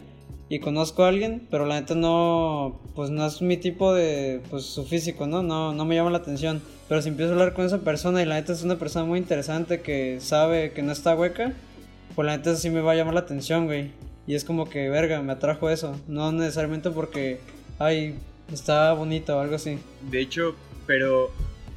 [0.51, 4.65] y conozco a alguien, pero la neta no, pues no es mi tipo de, pues
[4.65, 5.41] su físico, ¿no?
[5.43, 6.61] No, no me llama la atención.
[6.89, 9.17] Pero si empiezo a hablar con esa persona y la neta es una persona muy
[9.17, 11.53] interesante que sabe que no está hueca,
[12.15, 13.91] pues la neta sí me va a llamar la atención, güey.
[14.27, 15.97] Y es como que, verga, me atrajo eso.
[16.09, 17.39] No necesariamente porque,
[17.79, 18.15] ay,
[18.51, 19.79] está bonito o algo así.
[20.09, 21.31] De hecho, pero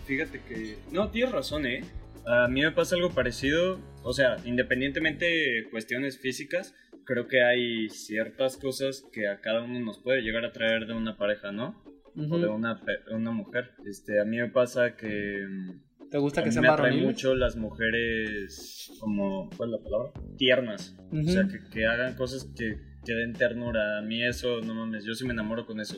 [0.04, 0.78] fíjate que...
[0.90, 1.84] No, tienes razón, ¿eh?
[2.26, 3.78] A mí me pasa algo parecido.
[4.04, 9.80] O sea, independientemente de cuestiones físicas, creo que hay ciertas cosas que a cada uno
[9.80, 11.82] nos puede llegar a traer de una pareja, ¿no?
[12.14, 13.72] O de una, una mujer.
[13.86, 15.44] Este, a mí me pasa que...
[15.48, 19.50] mm, ¿Te gusta a que mí sean me atraen mucho las mujeres como...
[19.56, 20.12] ¿Cuál es la palabra?
[20.36, 20.96] Tiernas.
[21.10, 23.98] O sea, que, que hagan cosas que, que den ternura.
[23.98, 25.96] A mí eso, no mames, yo sí me enamoro con eso.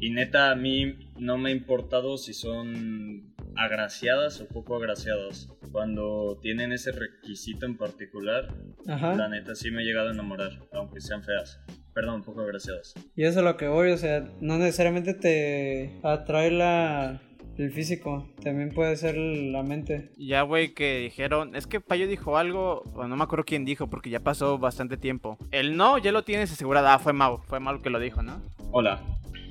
[0.00, 5.48] Y neta, a mí no me ha importado si son agraciadas o poco agraciadas.
[5.72, 8.54] Cuando tienen ese requisito en particular,
[8.88, 9.14] Ajá.
[9.14, 11.60] la neta sí me he llegado a enamorar, aunque sean feas.
[11.94, 12.94] Perdón, poco agraciadas.
[13.14, 17.22] Y eso es a lo que voy, o sea, no necesariamente te atrae la,
[17.56, 20.10] el físico, también puede ser la mente.
[20.18, 21.56] Ya, güey, que dijeron.
[21.56, 22.82] Es que Payo dijo algo.
[22.94, 25.38] o no me acuerdo quién dijo, porque ya pasó bastante tiempo.
[25.50, 26.88] El no ya lo tienes asegurado.
[26.88, 27.38] Ah, fue Mau.
[27.46, 28.42] Fue Mau que lo dijo, ¿no?
[28.72, 29.00] Hola.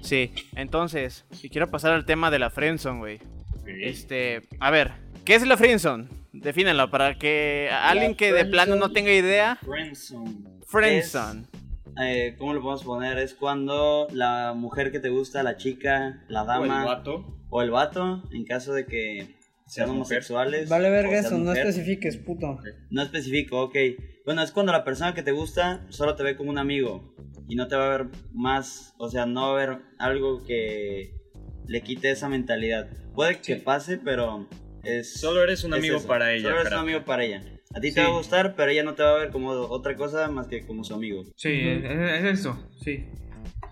[0.01, 0.31] Sí.
[0.55, 3.19] Entonces, y quiero pasar al tema de la Friendzone, güey.
[3.67, 4.41] Este.
[4.59, 4.91] A ver,
[5.23, 6.07] ¿qué es la Friendzone?
[6.33, 9.57] Defínenlo para que alguien que de plano no tenga idea.
[9.65, 10.43] Friendzone.
[10.67, 11.45] Friendzone.
[12.01, 13.17] Eh, ¿Cómo lo podemos poner?
[13.19, 17.39] Es cuando la mujer que te gusta, la chica, la O el dama vato.
[17.49, 20.67] o el vato, en caso de que sean homosexuales.
[20.69, 22.59] Vale verga eso, no especifiques, puto.
[22.89, 23.75] No especifico, ok.
[24.25, 27.15] Bueno, es cuando la persona que te gusta solo te ve como un amigo
[27.47, 31.14] y no te va a ver más, o sea, no va a haber algo que
[31.67, 32.87] le quite esa mentalidad.
[33.13, 34.47] Puede que pase, pero
[34.83, 35.13] es...
[35.19, 36.07] Solo eres un es amigo eso.
[36.07, 36.81] para ella, Solo eres crack.
[36.81, 37.43] un amigo para ella.
[37.73, 37.95] A ti Sí.
[37.95, 40.47] te va a gustar, pero ella no te va a ver como otra cosa más
[40.47, 41.23] que como su amigo.
[41.35, 43.05] Sí, es, es eso, sí.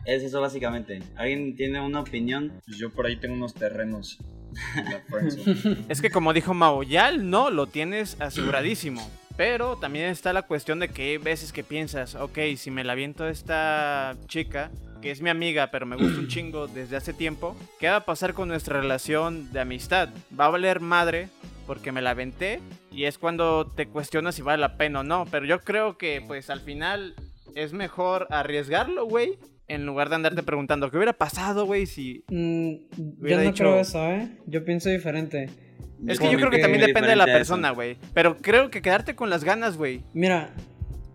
[0.05, 1.01] Es eso básicamente.
[1.15, 2.51] ¿Alguien tiene una opinión?
[2.65, 4.17] Pues yo por ahí tengo unos terrenos.
[5.89, 9.09] Es que como dijo Mau, ya el no lo tienes aseguradísimo.
[9.35, 12.93] Pero también está la cuestión de que hay veces que piensas, ok, si me la
[12.93, 14.69] viento a esta chica,
[15.01, 18.05] que es mi amiga, pero me gusta un chingo desde hace tiempo, ¿qué va a
[18.05, 20.09] pasar con nuestra relación de amistad?
[20.39, 21.29] ¿Va a valer madre
[21.65, 22.59] porque me la aventé?
[22.91, 25.25] Y es cuando te cuestionas si vale la pena o no.
[25.31, 27.15] Pero yo creo que pues al final
[27.55, 29.39] es mejor arriesgarlo, güey.
[29.67, 33.79] En lugar de andarte preguntando, ¿qué hubiera pasado, güey, si Mm, yo no dicho- creo
[33.79, 34.29] eso, ¿eh?
[34.45, 35.49] Yo pienso diferente.
[36.07, 37.97] Es que yo creo que también depende de la persona, güey.
[38.13, 40.01] Pero creo que quedarte con las ganas, güey.
[40.13, 40.49] Mira,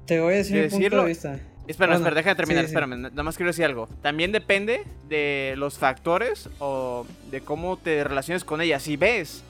[0.06, 1.38] te voy a decir De mi punto de vista.
[1.66, 2.74] Espera, Bueno, espera, déjame terminar, sí, sí.
[2.74, 2.96] espérame.
[3.02, 3.88] Nada más quiero decir algo.
[4.00, 8.80] También depende de los factores o de cómo te relaciones con ella.
[8.80, 9.42] Si ves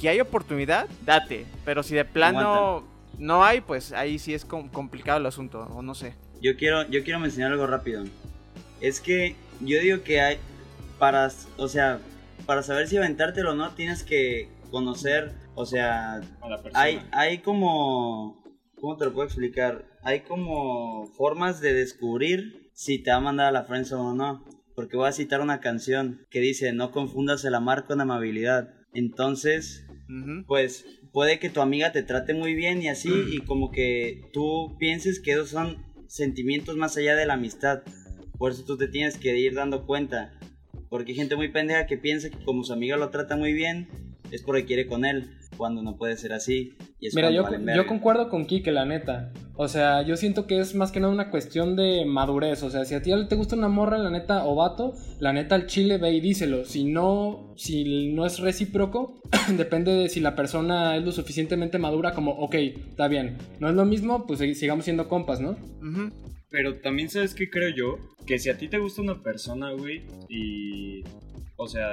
[0.00, 1.44] que hay oportunidad, date.
[1.64, 2.84] Pero si de plano
[3.18, 6.14] no hay, pues ahí sí es com- complicado el asunto, o no sé.
[6.40, 8.04] Yo quiero, yo quiero mencionar algo rápido.
[8.80, 10.36] Es que yo digo que hay
[11.00, 11.98] para, o sea,
[12.44, 16.20] para saber si aventártelo o no tienes que conocer, o sea,
[16.74, 18.42] hay, hay como,
[18.80, 19.84] ¿cómo te lo puedo explicar?
[20.02, 24.44] Hay como formas de descubrir si te va a mandar a la friendzone o no.
[24.74, 28.74] Porque voy a citar una canción que dice, no confundas el amar con amabilidad.
[28.92, 30.44] Entonces, Ujú.
[30.46, 34.76] pues puede que tu amiga te trate muy bien y así, y como que tú
[34.78, 37.82] pienses que esos son sentimientos más allá de la amistad.
[38.38, 40.38] Por eso tú te tienes que ir dando cuenta.
[40.90, 43.88] Porque hay gente muy pendeja que piensa que como su amiga lo trata muy bien,
[44.30, 46.74] es porque quiere con él, cuando no puede ser así.
[47.00, 49.32] Y es Mira, yo, valen yo concuerdo con Kike, la neta.
[49.54, 52.62] O sea, yo siento que es más que nada una cuestión de madurez.
[52.62, 55.54] O sea, si a ti te gusta una morra, la neta, o vato, la neta
[55.54, 56.64] al chile ve y díselo.
[56.64, 59.20] Si no, si no es recíproco,
[59.56, 63.38] depende de si la persona es lo suficientemente madura como, ok, está bien.
[63.60, 65.56] No es lo mismo, pues sig- sigamos siendo compas, ¿no?
[66.50, 70.02] Pero también sabes que creo yo, que si a ti te gusta una persona, güey,
[70.28, 71.02] y...
[71.56, 71.88] O sea...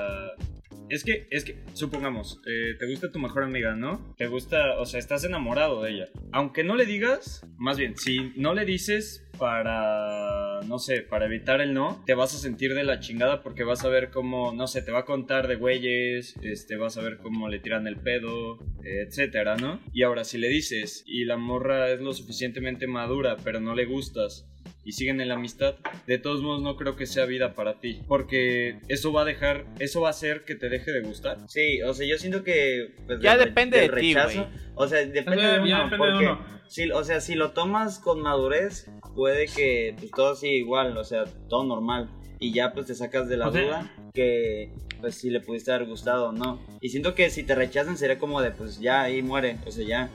[0.90, 4.14] Es que, es que, supongamos, eh, te gusta tu mejor amiga, ¿no?
[4.18, 6.10] Te gusta, o sea, estás enamorado de ella.
[6.32, 11.62] Aunque no le digas, más bien, si no le dices para, no sé, para evitar
[11.62, 14.68] el no, te vas a sentir de la chingada porque vas a ver cómo, no
[14.68, 17.98] sé, te va a contar de güeyes, este, vas a ver cómo le tiran el
[17.98, 19.80] pedo, etcétera, ¿no?
[19.94, 23.86] Y ahora, si le dices y la morra es lo suficientemente madura, pero no le
[23.86, 24.48] gustas,
[24.86, 25.76] y siguen en la amistad,
[26.08, 28.02] de todos modos no creo que sea vida para ti.
[28.08, 31.38] Porque eso va a dejar, eso va a hacer que te deje de gustar.
[31.48, 32.93] Sí, o sea, yo siento que...
[33.08, 34.62] pues, Ya del- depende del de ti, rechazo, güey.
[34.76, 36.26] O sea, depende de ya uno, depende de porque...
[36.26, 36.54] uno.
[36.67, 41.04] Si, o sea, si lo tomas con madurez, puede que pues, todo siga igual, o
[41.04, 42.10] sea, todo normal.
[42.39, 45.72] Y ya pues te sacas de la O sea- duda que pues si le pudiste
[45.72, 46.62] haber gustado o no.
[46.82, 49.86] Y siento que si te rechazan sería como de pues ya ahí muere, o sea,
[49.86, 50.10] ya.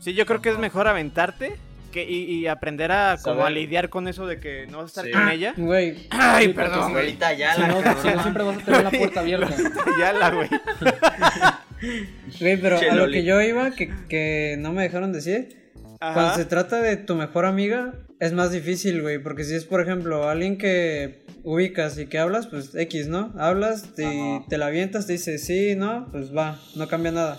[0.00, 1.54] Sí, yo creo que es mejor aventarte
[1.92, 4.88] que, y, y aprender a como a lidiar con eso de que no vas a
[4.88, 5.12] estar Sí.
[5.12, 5.54] con ella.
[5.56, 7.04] Güey, Ay, Sí, perdón, güey.
[7.04, 9.54] Ahorita ya Si la no, si no, siempre vas a tener la puerta abierta.
[10.00, 10.48] ya la, güey.
[12.40, 15.56] güey, pero a lo que yo iba, que, que no me dejaron decir,
[16.00, 19.18] Cuando se trata de tu mejor amiga, es más difícil, güey.
[19.18, 23.32] Porque si es, por ejemplo, alguien que ubicas y que hablas, pues X, ¿no?
[23.38, 24.44] Hablas y Ajá.
[24.48, 27.38] te la avientas, te dice sí, no, pues va, no cambia nada.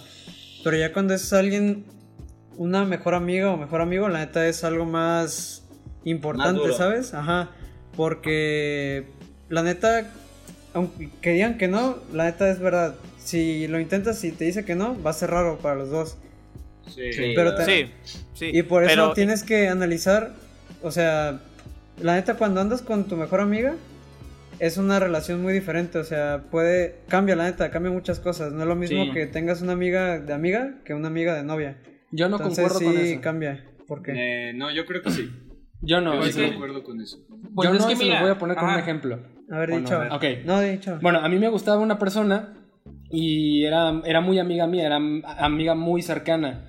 [0.63, 1.86] Pero ya cuando es alguien,
[2.58, 5.63] una mejor amiga o mejor amigo, la neta es algo más
[6.04, 6.74] importante.
[6.74, 7.13] ¿sabes?
[7.13, 7.50] Ajá.
[7.96, 9.06] Porque
[9.50, 10.06] la neta,
[10.74, 12.96] aunque que digan que no, la neta es verdad.
[13.18, 16.18] Si lo intentas y te dice que no, va a ser raro para los dos.
[16.88, 17.13] Sí.
[17.13, 17.66] Sí, Pero te-.
[17.66, 17.92] Sí,
[18.34, 18.50] sí.
[18.54, 20.34] Y por eso pero- tienes que analizar,
[20.82, 21.39] o sea,
[22.02, 23.76] la neta cuando andas con tu mejor amiga,
[24.60, 28.62] es una relación muy diferente, o sea, puede, cambia la neta, cambia muchas cosas, no
[28.62, 29.12] es lo mismo Sí.
[29.12, 31.78] que tengas una amiga de amiga que una amiga de novia.
[32.15, 33.21] Yo no Entonces concuerdo con sí eso.
[33.21, 34.12] cambia, ¿por qué?
[34.49, 35.30] Eh, no, yo creo que sí.
[35.82, 36.13] Yo no.
[36.15, 37.17] Yo estoy de acuerdo con eso.
[37.56, 39.19] Pues yo es no que se mira, lo voy a poner con un ejemplo.
[39.52, 40.15] A ver, ¿O di no?
[40.15, 40.23] Ok.
[40.45, 40.99] No, di chava.
[41.02, 42.54] Bueno, a mí me gustaba una persona
[43.10, 46.67] y era, era muy amiga mía, era am- amiga muy cercana.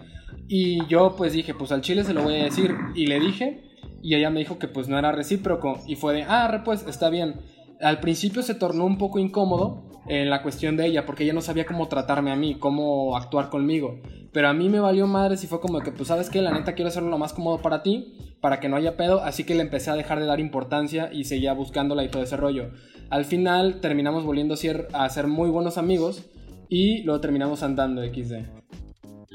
[0.48, 2.74] Y yo pues dije, pues al chile se lo voy a decir.
[2.94, 3.62] Y le dije,
[4.02, 5.80] y ella me dijo que pues no era recíproco.
[5.86, 7.36] Y fue de, ah, re, pues está bien.
[7.80, 11.40] Al principio se tornó un poco incómodo en la cuestión de ella, porque ella no
[11.40, 14.00] sabía cómo tratarme a mí, cómo actuar conmigo.
[14.32, 16.74] Pero a mí me valió madres y fue como que, pues sabes que la neta
[16.74, 19.20] quiero hacerlo lo más cómodo para ti, para que no haya pedo.
[19.22, 22.36] Así que le empecé a dejar de dar importancia y seguía buscándola y todo ese
[22.36, 22.70] rollo.
[23.10, 26.28] Al final terminamos volviendo a ser, a ser muy buenos amigos
[26.68, 28.44] y luego terminamos andando XD.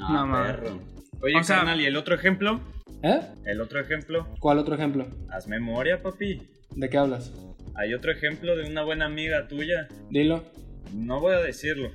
[0.02, 0.56] Ah, No, mames.
[0.58, 0.80] perro.
[1.22, 2.62] Oye, O sea- carnal, ¿y el otro ejemplo?
[3.02, 3.22] ¿Eh?
[3.46, 4.28] El otro ejemplo.
[4.40, 5.08] ¿Cuál otro ejemplo?
[5.32, 6.42] Haz memoria, papi.
[6.76, 7.32] ¿De qué hablas?
[7.76, 9.88] Hay otro ejemplo de una buena amiga tuya.
[10.10, 10.44] Dilo.
[10.94, 11.90] No voy a decirlo.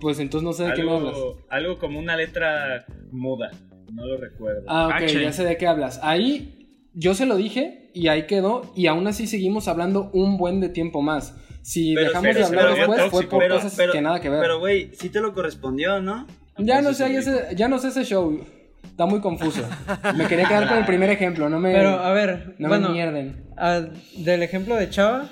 [0.00, 1.14] Pues entonces no sé de qué me hablas.
[1.14, 3.50] Algo, algo como una letra muda.
[3.92, 4.64] No lo recuerdo.
[4.68, 5.22] Ah, ok, H.
[5.22, 6.00] ya sé de qué hablas.
[6.02, 10.60] Ahí yo se lo dije y ahí quedó y aún así seguimos hablando un buen
[10.60, 11.34] de tiempo más.
[11.62, 14.28] Si Pero- dejamos pero de hablar después fue por pero- cosas pero- que nada que
[14.28, 14.40] ver.
[14.40, 16.26] Pero, güey, sí te lo correspondió, ¿no?
[16.58, 18.44] ya no ya, sé- ya no sé ese show.
[18.94, 19.68] Está muy confuso.
[20.16, 22.94] Me quería quedar con el primer ejemplo, no me, Pero, a ver, no bueno, me
[22.94, 23.44] mierden.
[23.56, 23.80] ah,
[24.18, 25.28] del ejemplo de Chava,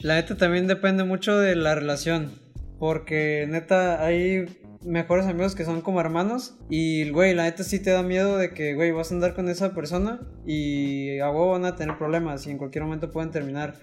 [0.00, 2.32] la neta también depende mucho de la relación.
[2.78, 4.44] Porque, neta, hay
[4.84, 6.58] mejores amigos que son como hermanos.
[6.68, 9.48] Y, güey, la neta sí te da miedo de que, güey, vas a andar con
[9.48, 13.76] esa persona y a huevo van a tener problemas y en cualquier momento pueden terminar.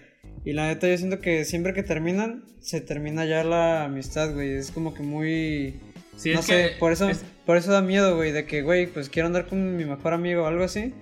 [0.43, 4.53] Y la neta yo siento que siempre que terminan, se termina ya la amistad, güey.
[4.53, 5.79] Es como que muy...
[6.15, 8.61] Sí, no es sé, que por eso, es- por eso da miedo, güey, de que,
[8.61, 10.93] güey, pues quiero andar con mi mejor amigo o algo así.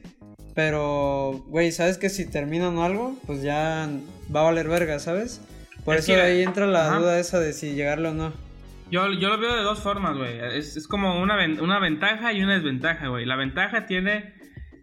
[0.55, 3.89] Pero, güey, sabes que si terminan o algo, pues ya
[4.33, 5.41] va a valer verga, ¿sabes?
[5.83, 6.99] Por Es eso que- ahí entra la ajá.
[6.99, 8.33] duda esa de si llegarle o no.
[8.91, 10.37] Yo, yo lo veo de dos formas, güey.
[10.39, 13.25] Es, es como una, una ventaja y una desventaja, güey.
[13.25, 14.33] La ventaja tiene...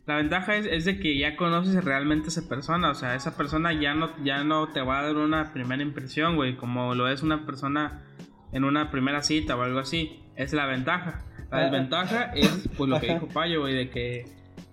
[0.06, 2.90] La ventaja es, es de que ya conoces realmente a esa persona.
[2.90, 6.34] O sea, esa persona ya no, ya no te va a dar una primera impresión,
[6.34, 6.56] güey.
[6.56, 8.02] Como lo es una persona
[8.52, 10.20] en una primera cita o algo así.
[10.36, 11.22] Es la ventaja.
[11.50, 13.14] La Ah, desventaja es, pues, lo que Ajá.
[13.14, 13.74] dijo Payo, güey.
[13.74, 14.24] De que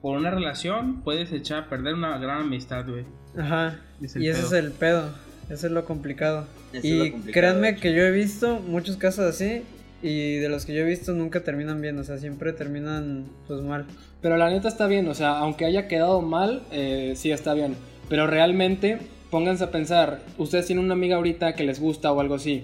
[0.01, 3.05] por una relación puedes echar a perder una gran amistad, güey.
[3.37, 3.79] Ajá.
[4.01, 4.47] Es el y ese pedo.
[4.57, 5.09] es el pedo.
[5.49, 6.47] Eso es lo complicado.
[6.73, 9.63] Eso y lo complicado, créanme que yo he visto muchos casos así.
[10.03, 11.97] Y de los que yo he visto nunca terminan bien.
[11.97, 13.85] O sea, siempre terminan pues mal.
[14.21, 17.75] Pero la neta está bien, o sea, aunque haya quedado mal, eh, sí está bien.
[18.09, 18.99] Pero realmente,
[19.31, 22.63] pónganse a pensar, ustedes tienen una amiga ahorita que les gusta o algo así.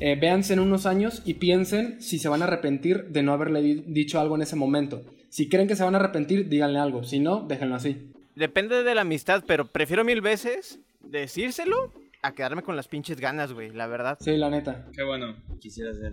[0.00, 3.60] Eh, véanse en unos años y piensen si se van a arrepentir de no haberle
[3.62, 5.02] di- dicho algo en ese momento.
[5.28, 7.02] Si creen que se van a arrepentir, díganle algo.
[7.04, 8.12] Si no, déjenlo así.
[8.36, 13.52] Depende de la amistad, pero prefiero mil veces decírselo a quedarme con las pinches ganas,
[13.52, 14.16] güey, la verdad.
[14.20, 14.86] Sí, la neta.
[14.96, 15.36] Qué bueno.
[15.60, 16.12] Quisiera ser.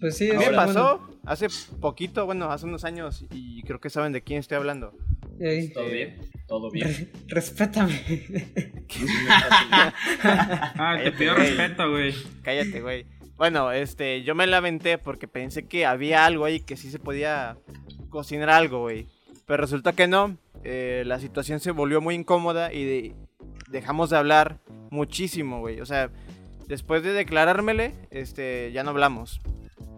[0.00, 0.56] Pues sí, ¿Qué bueno.
[0.56, 1.00] pasó?
[1.24, 1.48] Hace
[1.80, 4.92] poquito, bueno, hace unos años, y creo que saben de quién estoy hablando.
[5.40, 6.16] Ey, Todo bien.
[6.46, 6.86] Todo bien.
[6.88, 8.00] re- respétame.
[10.22, 12.14] Ah, te pido respeto, güey.
[12.42, 13.06] Cállate, güey.
[13.36, 17.56] Bueno, este, yo me lamenté porque pensé que había algo ahí que sí se podía
[18.10, 19.08] cocinar algo, güey.
[19.46, 20.36] Pero resulta que no.
[20.62, 23.14] Eh, la situación se volvió muy incómoda y de-
[23.68, 25.80] dejamos de hablar muchísimo, güey.
[25.80, 26.10] O sea,
[26.68, 29.40] después de declarármele, este, ya no hablamos.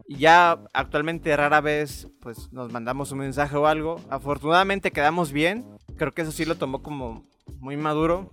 [0.09, 4.01] Y ya actualmente rara vez, pues, nos mandamos un mensaje o algo.
[4.09, 5.65] Afortunadamente quedamos bien.
[5.97, 7.25] Creo que eso sí lo tomó como
[7.59, 8.31] muy maduro.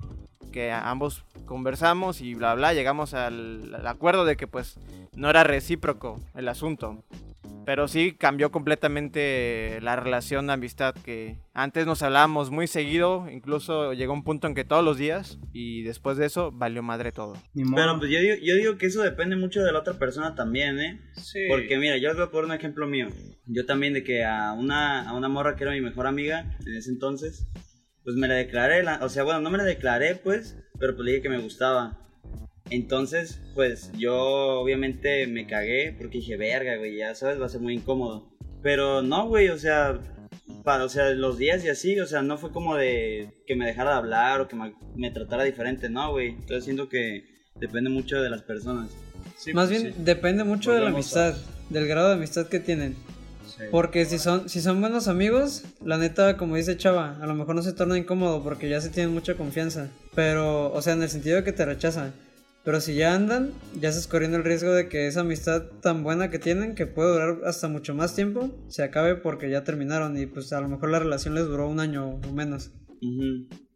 [0.54, 2.74] Que ambos conversamos y bla bla.
[2.74, 4.80] Llegamos al, al acuerdo de que, pues,
[5.16, 7.04] no era recíproco el asunto.
[7.66, 13.94] Pero sí cambió completamente la relación de amistad que antes nos hablábamos muy seguido, incluso
[13.94, 17.36] llegó un punto en que todos los días y después de eso valió madre todo.
[17.54, 20.80] Pero pues yo digo, yo digo que eso depende mucho de la otra persona también,
[20.80, 21.02] ¿eh?
[21.16, 21.40] Sí.
[21.50, 23.08] Porque mira, yo les voy a poner un ejemplo mío.
[23.46, 26.76] Yo también de que a una, a una morra que era mi mejor amiga en
[26.76, 27.48] ese entonces,
[28.04, 31.06] pues me la declaré, la- o sea, bueno, no me la declaré pues, pero pues
[31.06, 32.00] le dije que me gustaba.
[32.70, 37.62] Entonces, pues yo obviamente me cagué porque dije, verga, güey, ya sabes, va a ser
[37.62, 38.30] muy incómodo.
[38.62, 40.00] Pero no, güey, o sea,
[40.64, 43.66] para, o sea, los días y así, o sea, no fue como de que me
[43.66, 46.30] dejara de hablar o que me, me tratara diferente, no, güey.
[46.30, 48.90] Entonces siento que depende mucho de las personas.
[49.38, 50.02] Sí, Más pues, bien sí.
[50.04, 52.96] depende mucho de la Volvemos a- amistad, del grado de amistad que tienen.
[53.64, 53.70] Sí.
[53.72, 57.56] Porque si son, si son buenos amigos, la neta, como dice Chava, a lo mejor
[57.56, 59.90] no se torna incómodo porque ya se tienen mucha confianza.
[60.16, 62.14] Pero, o sea, en el sentido de que te rechazan.
[62.64, 66.30] Pero si ya andan, ya estás corriendo el riesgo de que esa amistad tan buena
[66.30, 70.28] que tienen, que puede durar hasta mucho más tiempo, se acabe porque ya terminaron y
[70.28, 72.72] pues a lo mejor la relación les duró un año o menos.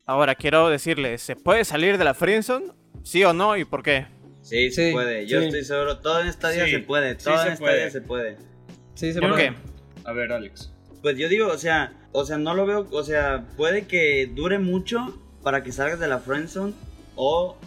[0.06, 2.68] Ahora quiero decirles, ¿se puede salir de la friendzone?
[3.04, 4.06] ¿Sí o no y por qué?
[4.42, 5.28] Sí, se Sí, puede.
[5.28, 5.48] Yo sí.
[5.48, 6.00] estoy seguro.
[6.00, 7.20] Todo en esta vida Sí, se puede.
[7.20, 7.78] sí Todo se en esta puede.
[7.80, 8.38] vida se puede.
[8.96, 9.50] Sí, se ¿Por puede.
[9.50, 9.56] qué?
[10.08, 10.72] A ver, Alex.
[11.02, 14.58] Pues yo digo, o sea, o sea, no lo veo, o sea, puede que dure
[14.58, 16.74] mucho para que salgas de la friendzone
[17.16, 17.58] o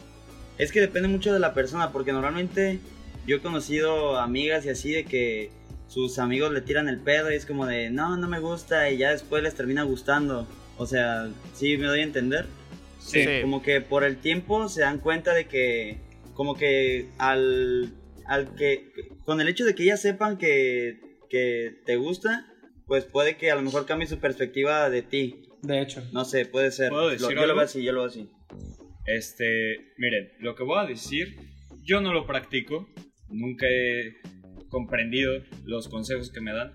[0.57, 2.81] es que depende mucho de la persona, porque normalmente
[3.27, 5.51] yo he conocido amigas y así de que
[5.87, 8.97] sus amigos le tiran el pedo y es como de, no, no me gusta y
[8.97, 10.47] ya después les termina gustando.
[10.79, 12.47] O sea, sí me doy a entender.
[12.99, 13.23] Sí.
[13.43, 15.99] Como que por el tiempo se dan cuenta de que,
[16.33, 17.93] como que al,
[18.25, 18.93] al que,
[19.27, 22.47] con el hecho de que ellas sepan que, que te gusta,
[22.87, 25.43] pues puede que a lo mejor cambie su perspectiva de ti.
[25.63, 26.03] De hecho.
[26.13, 26.89] No sé, puede ser.
[26.91, 27.55] ¿Puedo Lo- decir yo lo algo?
[27.57, 28.29] veo así, yo lo veo así.
[29.07, 31.37] Este, miren, lo que voy a decir,
[31.85, 32.89] yo no lo practico,
[33.29, 34.17] nunca he
[34.69, 35.33] comprendido
[35.65, 36.75] los consejos que me dan,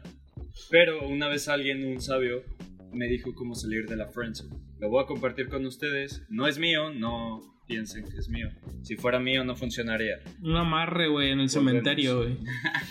[0.70, 2.44] pero una vez alguien, un sabio,
[2.92, 4.56] me dijo cómo salir de la friendzone.
[4.80, 8.50] Lo voy a compartir con ustedes, no es mío, no piensen que es mío.
[8.84, 10.20] Si fuera mío no funcionaría.
[10.42, 12.38] Un amarre, güey, en el cementerio, güey.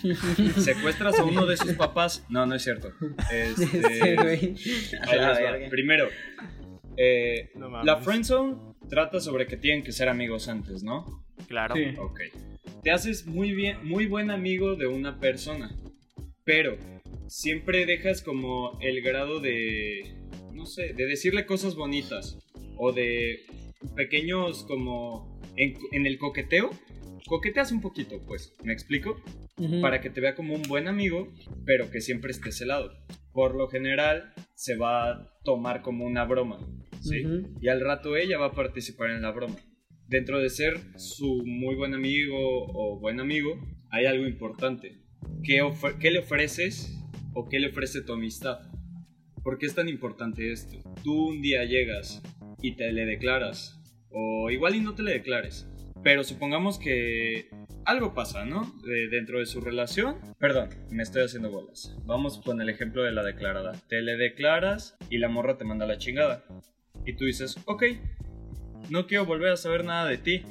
[0.59, 2.25] ¿Secuestras a uno de sus papás?
[2.29, 2.93] No, no es cierto.
[3.33, 4.55] Este, Sí, güey.
[5.03, 5.51] Ahí A la les va.
[5.53, 5.69] verga.
[5.71, 6.09] Primero,
[6.97, 7.87] eh, No mames.
[7.87, 8.57] la friendzone
[8.89, 11.25] trata sobre que tienen que ser amigos antes, ¿no?
[11.49, 11.75] Claro.
[11.75, 11.85] Sí.
[11.99, 12.21] Ok.
[12.83, 15.75] Te haces muy bien, muy buen amigo de una persona,
[16.45, 16.77] pero
[17.29, 20.15] siempre dejas como el grado de,
[20.53, 22.39] no sé, de decirle cosas bonitas
[22.77, 23.41] o de
[23.97, 26.71] pequeños como en, en el coqueteo.
[27.27, 29.17] Coqueteas un poquito, pues, ¿me explico?
[29.81, 31.29] Para que te vea como un buen amigo,
[31.65, 32.91] pero que siempre esté celado.
[33.33, 36.59] Por lo general se va a tomar como una broma,
[37.01, 37.23] ¿sí?
[37.61, 39.57] Y al rato ella va a participar en la broma.
[40.07, 43.59] Dentro de ser su muy buen amigo o buen amigo,
[43.91, 45.01] hay algo importante.
[45.43, 47.01] ¿Qué, ofre- qué le ofreces
[47.33, 48.59] o qué le ofrece tu amistad?
[49.43, 50.79] ¿Por qué es tan importante esto?
[51.03, 52.23] Tú un día llegas
[52.61, 55.69] y te le declaras, o igual y no te le declares,
[56.03, 57.49] pero supongamos que
[57.87, 58.73] algo pasa, ¿no?
[58.85, 60.17] De- dentro de su relación.
[60.39, 61.97] Perdón, me estoy haciendo bolas.
[62.05, 63.73] Vamos con el ejemplo de la declarada.
[63.89, 66.45] Te le declaras y la morra te manda la chingada.
[67.07, 67.85] Y tú dices, ok,
[68.91, 70.43] no quiero volver a saber nada de ti.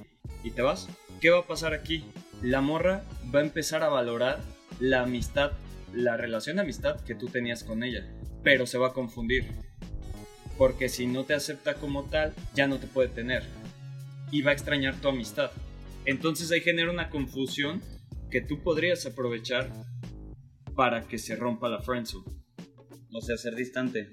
[0.43, 0.87] Y te vas.
[1.21, 2.03] ¿Qué va a pasar aquí?
[2.41, 4.39] La morra va a empezar a valorar
[4.79, 5.51] la amistad,
[5.93, 8.05] la relación de amistad que tú tenías con ella.
[8.43, 9.45] Pero se va a confundir.
[10.57, 13.43] Porque si no te acepta como tal, ya no te puede tener.
[14.31, 15.51] Y va a extrañar tu amistad.
[16.05, 17.81] Entonces ahí genera una confusión
[18.29, 19.71] que tú podrías aprovechar
[20.75, 22.25] para que se rompa la friendzone.
[23.13, 24.09] O sea, ser distante.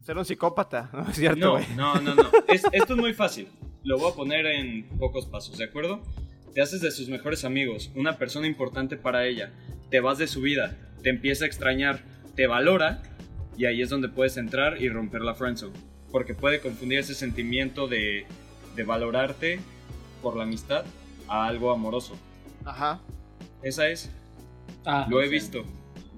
[0.00, 2.30] Ser un psicópata, ¿no es cierto, No, no, no, no.
[2.48, 3.48] Es- esto es muy fácil.
[3.84, 6.02] Lo voy a poner en pocos pasos, ¿de acuerdo?
[6.54, 9.52] Te haces de sus mejores amigos, una persona importante para ella.
[9.90, 12.04] Te vas de su vida, te empieza a extrañar,
[12.36, 13.02] te valora
[13.56, 15.72] y ahí es donde puedes entrar y romper la friendzone.
[16.10, 18.26] Porque puede confundir ese sentimiento de,
[18.76, 19.60] de valorarte
[20.22, 20.84] por la amistad
[21.28, 22.16] a algo amoroso.
[22.64, 23.00] Ajá.
[23.62, 24.10] Esa es,
[24.84, 25.64] Ah, lo he visto.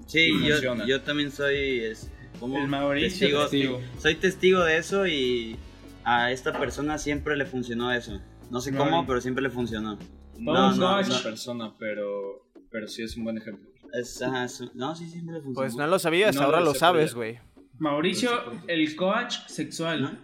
[0.07, 3.09] Sí, Y yo, yo también soy es, como El Mauricio
[3.41, 3.41] testigo,
[3.77, 3.81] testigo.
[3.99, 5.55] Soy testigo de eso y
[6.03, 8.19] a esta persona siempre le funcionó eso.
[8.51, 9.07] No sé cómo, Mauri.
[9.07, 9.97] pero siempre le funcionó.
[10.37, 13.69] No, no, no, es una es- persona, pero, pero sí es un buen ejemplo.
[13.99, 15.55] Es, ajá, es- no, sí, siempre le funcionó.
[15.67, 17.39] Pues no lo sabías, No ahora lo sabes, güey.
[17.77, 18.29] Mauricio,
[18.67, 20.19] el coach sexual.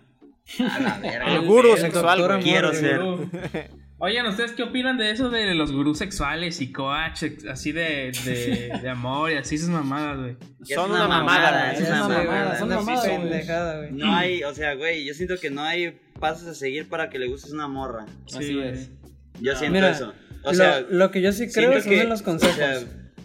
[0.59, 1.33] A la verga.
[1.35, 2.41] El gurú sexual, güey.
[2.43, 2.99] Quiero ser.
[4.03, 8.79] Oigan, ¿ustedes qué opinan de eso de los gurús sexuales y coach, así de, de,
[8.81, 10.37] de amor y así esas mamadas, güey?
[10.67, 11.83] Es Son una mamada, güey.
[11.83, 12.57] es una Es mamada.
[12.57, 13.19] son Una mamadas, güey.
[13.21, 13.91] pendejada, güey.
[13.91, 17.19] No hay, o sea, güey, yo siento que no hay pasos a seguir para que
[17.19, 18.07] le gustes una morra.
[18.35, 18.69] Así güey.
[18.69, 18.89] es.
[19.39, 20.13] Yo siento Mira, eso.
[20.43, 22.55] O sea, lo que yo sí creo siento son que- de los consejos.
[22.55, 22.79] o sea,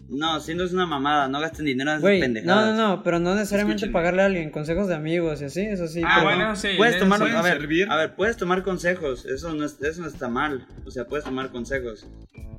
[0.08, 2.76] no, siendo es una mamada, no gasten dinero en esas Güey, no, pendejadas.
[2.76, 3.92] no, no, pero no necesariamente Escuchen.
[3.92, 6.02] pagarle a alguien consejos de amigos y así, eso sí.
[6.04, 6.68] Ah, pero- bueno, sí.
[6.76, 7.88] Puedes de- tomar, a ver, servir.
[7.90, 11.24] a ver, puedes tomar consejos, eso no, es- eso no está mal, o sea, puedes
[11.24, 12.06] tomar consejos.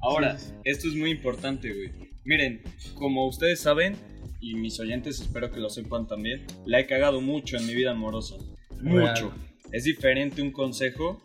[0.02, 1.92] Ahora, esto es muy importante, güey.
[2.26, 2.62] Miren,
[2.96, 3.96] como ustedes saben,
[4.40, 7.92] y mis oyentes espero que lo sepan también, la he cagado mucho en mi vida
[7.92, 8.36] amorosa.
[8.82, 9.34] Mucho.
[9.72, 11.24] Es diferente un consejo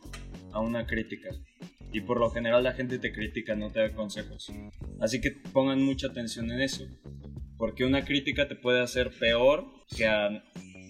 [0.53, 1.29] a una crítica.
[1.93, 4.51] Y por lo general la gente te critica, no te da consejos.
[5.01, 6.87] Así que pongan mucha atención en eso.
[7.59, 10.31] Porque una crítica te puede hacer peor que a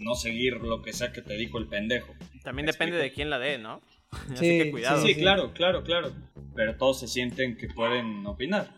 [0.00, 2.12] no seguir lo que sea que te dijo el pendejo.
[2.44, 2.96] También ¿Me depende explico?
[3.02, 3.80] de quién la dé, ¿no?
[4.10, 5.02] Así Sí, que cuidado.
[5.06, 5.20] Sí, sí.
[5.20, 6.12] claro, claro, claro.
[6.54, 8.68] Pero todos se sienten que pueden opinar.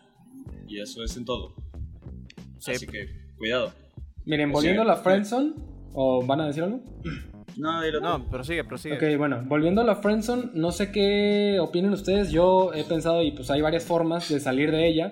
[0.67, 1.55] Y eso es en todo.
[2.59, 2.71] Sí.
[2.71, 3.07] Así que,
[3.37, 3.73] cuidado.
[4.25, 5.53] Miren, O volviendo sea, a la friendzone,
[5.93, 6.81] ¿o van a decir algo?
[7.57, 8.05] No, dilo tú.
[8.05, 8.95] No, prosigue, prosigue.
[8.95, 12.31] Ok, bueno, volviendo a la friendzone, no sé qué opinen ustedes.
[12.31, 15.11] Yo he pensado y pues hay varias formas de salir de ella,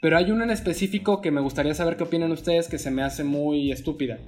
[0.00, 3.02] pero hay una en específico que me gustaría saber qué opinan ustedes que se me
[3.02, 4.18] hace muy estúpida.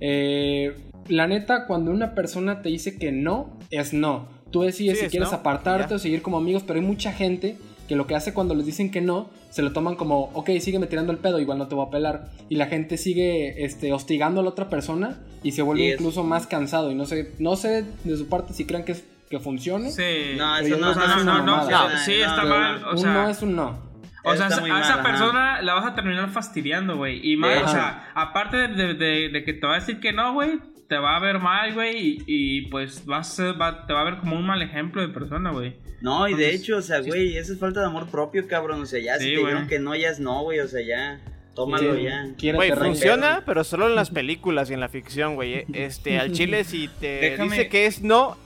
[0.00, 0.74] Eh,
[1.08, 4.28] la neta, cuando una persona te dice que no, es no.
[4.50, 5.96] Tú decides Sí, si es quieres no, apartarte ya.
[5.96, 7.56] o seguir como amigos, pero hay mucha gente
[7.88, 10.86] que lo que hace cuando les dicen que no, se lo toman como, ok, sígueme
[10.86, 12.30] tirando el pedo, igual no te voy a pelar.
[12.48, 16.22] Y la gente sigue este, hostigando a la otra persona y se vuelve Y incluso
[16.22, 16.90] más cansado.
[16.90, 19.90] Y no sé, no sé de su parte si creen que, es- que funcione.
[19.90, 20.36] Sí.
[20.36, 21.88] No, eso no, no, es no, una no, mamada.
[21.88, 23.88] no, sí, está Pero mal, o un sea- no es un no.
[24.24, 25.02] O sea, a mal, esa ajá.
[25.02, 27.20] persona la vas a terminar fastidiando, güey.
[27.32, 30.12] Y más, o sea, aparte de, de- de- de que te va a decir que
[30.12, 30.58] no, güey,
[30.88, 31.96] te va a ver mal, güey.
[31.98, 35.50] Y, y, pues vas, va- te va a ver como un mal ejemplo de persona,
[35.50, 35.76] güey.
[36.00, 38.82] No, y de hecho, o sea, güey, eso es falta de amor propio, cabrón.
[38.82, 40.60] O sea, ya Sí, si te dijeron que no, ya es no, güey.
[40.60, 41.20] O sea, ya,
[41.54, 42.52] tómalo Sí, ya.
[42.54, 45.54] Güey, funciona, pero solo en las películas y en la ficción, güey.
[45.54, 45.66] eh.
[45.72, 48.36] Este, al chile, si te Déjame- dice que es no,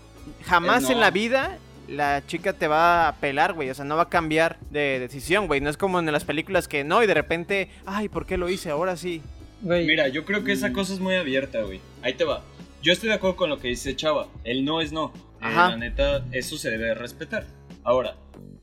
[0.45, 0.95] jamás Es no.
[0.95, 3.69] en la vida la chica te va a pelar, güey.
[3.69, 5.61] O sea, no va a cambiar de decisión, güey.
[5.61, 8.49] No es como en las películas que no y de repente, ay, ¿por qué lo
[8.49, 8.71] hice?
[8.71, 9.21] Ahora sí.
[9.61, 11.81] Güey, Mira, yo creo que esa cosa es muy abierta, güey.
[12.01, 12.43] Ahí te va.
[12.83, 14.27] Yo estoy de acuerdo con lo que dice Chava.
[14.43, 15.13] El no es no.
[15.43, 17.47] Eh, la neta, eso se debe respetar.
[17.83, 18.17] Ahora,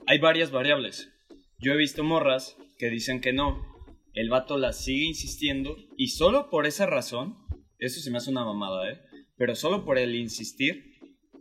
[0.07, 1.11] hay varias variables.
[1.57, 3.65] Yo he visto morras que dicen que no.
[4.13, 5.75] El vato las sigue insistiendo.
[5.97, 7.38] Y solo por esa razón,
[7.77, 9.01] eso se me hace una mamada, ¿eh?
[9.38, 10.99] Pero solo por el insistir,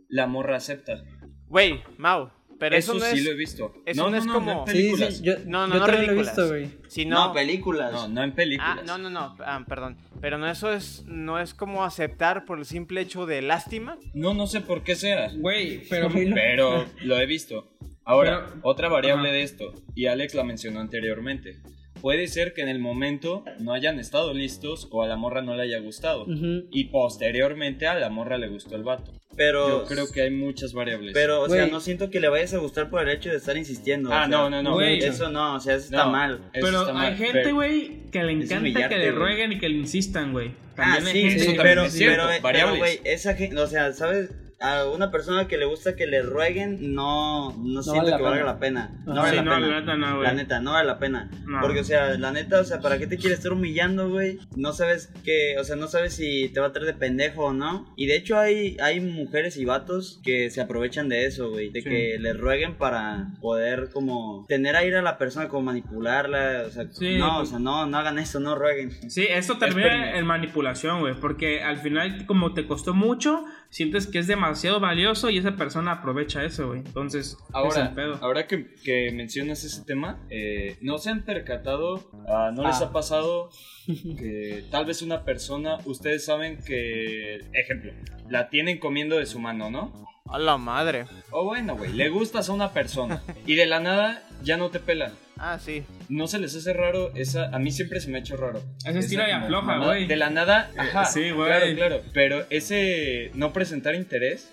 [0.09, 1.03] la morra acepta.
[1.47, 3.25] Güey, Mau, pero eso, eso no sí es...
[3.25, 3.73] lo he visto.
[3.85, 5.17] eso no, no es no, como- sí, películas.
[5.17, 6.69] sí, yo, No, no, yo no lo he visto, güey.
[6.87, 7.33] Si No, no...
[7.33, 7.91] películas.
[7.91, 8.85] No, no en Ah, películas.
[8.85, 9.97] no, no, no, ah, perdón.
[10.21, 13.97] Pero no eso es, no es como aceptar por el simple hecho de lástima.
[14.13, 15.31] No, no sé por qué sea.
[15.35, 16.09] Güey, pero.
[16.13, 17.71] Pero lo he visto.
[18.03, 21.59] Ahora, Pero- otra variable de esto, y Alex la mencionó anteriormente.
[22.01, 25.55] Puede ser que en el momento no hayan estado listos o a la morra no
[25.55, 26.25] le haya gustado.
[26.71, 29.11] Y posteriormente a la morra le gustó el vato.
[29.35, 31.13] Pero, Yo creo que hay muchas variables.
[31.13, 33.55] pero, o sea, no siento que le vayas a gustar por el hecho de estar
[33.55, 34.09] insistiendo.
[34.11, 34.73] Ah, o sea, no, no, no.
[34.73, 34.99] Güey.
[34.99, 36.33] Eso no, o sea, eso está No, mal.
[36.53, 39.69] eso Pero está mal, hay gente, güey, que le encanta que le rueguen y que
[39.69, 40.51] le insistan, güey.
[40.75, 42.79] Ah, hay sí, gente pero, es cierto, pero, eh, variables.
[42.81, 44.29] pero, güey, esa gente, o sea, ¿sabes?
[44.61, 48.43] A una persona que le gusta que le rueguen, no, no, siento vale que valga
[48.43, 48.91] la pena.
[49.05, 49.67] No vale Sí, la no, pena.
[49.67, 50.27] la neta no, güey.
[50.27, 51.29] La neta, no vale la pena.
[51.45, 51.61] No.
[51.61, 54.37] Porque, o sea, la neta, o sea, ¿para qué te quieres estar humillando, güey?
[54.57, 57.53] No sabes que, o sea, no sabes si te va a traer de pendejo o
[57.53, 57.93] no.
[57.95, 61.69] Y de hecho hay, hay mujeres y vatos que se aprovechan de eso, güey.
[61.69, 61.89] De Sí.
[61.89, 66.63] que les rueguen para poder como tener a ir a la persona, como manipularla.
[66.67, 68.91] O sea, Sí, no, o sea, no, no hagan eso, no rueguen.
[69.09, 71.13] Sí, esto termina en manipulación, güey.
[71.13, 75.91] Porque al final, como te costó mucho, sientes que es demasiado valioso y esa persona
[75.93, 76.79] aprovecha eso, güey.
[76.79, 78.15] Entonces, es Ahora, el pedo.
[78.21, 82.85] ahora que, que mencionas ese tema, eh, ¿no se han percatado, ah, no les Ah.
[82.85, 83.49] ha pasado
[83.85, 87.91] que tal vez una persona, ustedes saben que, ejemplo,
[88.29, 89.93] la tienen comiendo de su mano, ¿no?
[90.31, 91.05] A la madre.
[91.31, 94.79] O bueno, güey, le gustas a una persona y de la nada ya no te
[94.79, 95.11] pelan.
[95.37, 95.83] Ah, sí.
[96.09, 97.45] ¿No se les hace raro esa?
[97.55, 98.61] A mí siempre se me ha hecho raro.
[98.85, 100.07] Ese estilo y como afloja, güey.
[100.07, 101.05] De la nada, ajá.
[101.05, 101.47] sí, güey.
[101.47, 102.01] Claro, claro.
[102.13, 104.49] Pero ese no presentar interés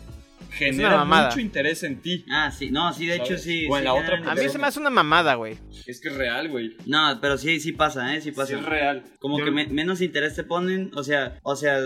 [0.52, 2.24] genera mucho interés en ti.
[2.30, 3.66] Ah, sí, no, sí, de hecho sí.
[3.68, 5.58] O en sí la otra A mí se me hace una mamada, güey.
[5.86, 6.76] Es que es real, güey.
[6.86, 8.20] No, pero sí, sí pasa, ¿eh?
[8.20, 8.56] Sí Sí pasa.
[8.58, 9.04] es real.
[9.18, 11.80] Como Yo- que me- menos interés te ponen, o sea, o sea,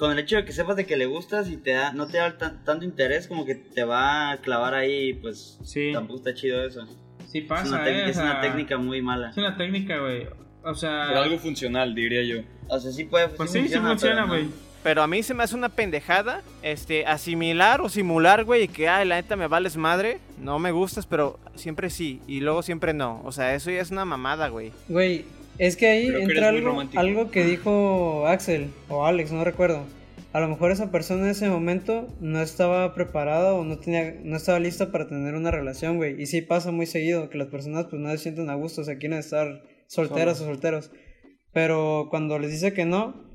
[0.00, 2.16] con el hecho de que sepas de que le gustas y te da, no te
[2.18, 5.90] da tan- tanto interés, como que te va a clavar ahí, pues Sí.
[5.92, 6.86] tampoco está chido eso.
[7.28, 9.30] Sí Es pasa, una, tec- eh, o es una técnica muy mala.
[9.30, 10.26] Es una técnica, güey.
[10.64, 11.04] O sea...
[11.08, 12.42] Pero algo funcional, diría yo.
[12.68, 14.48] O sea, sí puede Pues sí, sí pero funciona, güey.
[14.82, 18.88] Pero a mí se me hace una pendejada, este, asimilar o simular, güey, y que,
[18.88, 22.94] ay, la neta me vales madre, no me gustas, pero siempre sí, y luego siempre
[22.94, 23.20] no.
[23.24, 24.72] O sea, eso ya es una mamada, güey.
[24.88, 25.26] Güey,
[25.60, 26.48] es que ahí Creo entra
[26.96, 29.84] algo, que dijo Axel o Alex, no recuerdo.
[30.32, 34.36] A lo mejor esa persona en ese momento no estaba preparada o no tenía, no
[34.36, 36.18] estaba lista para tener una relación, güey.
[36.18, 38.84] Y sí pasa muy seguido que las personas pues no se sienten a gusto, o
[38.84, 40.92] sea, quieren estar solteras o solteros.
[41.52, 43.28] Pero cuando les dice que no,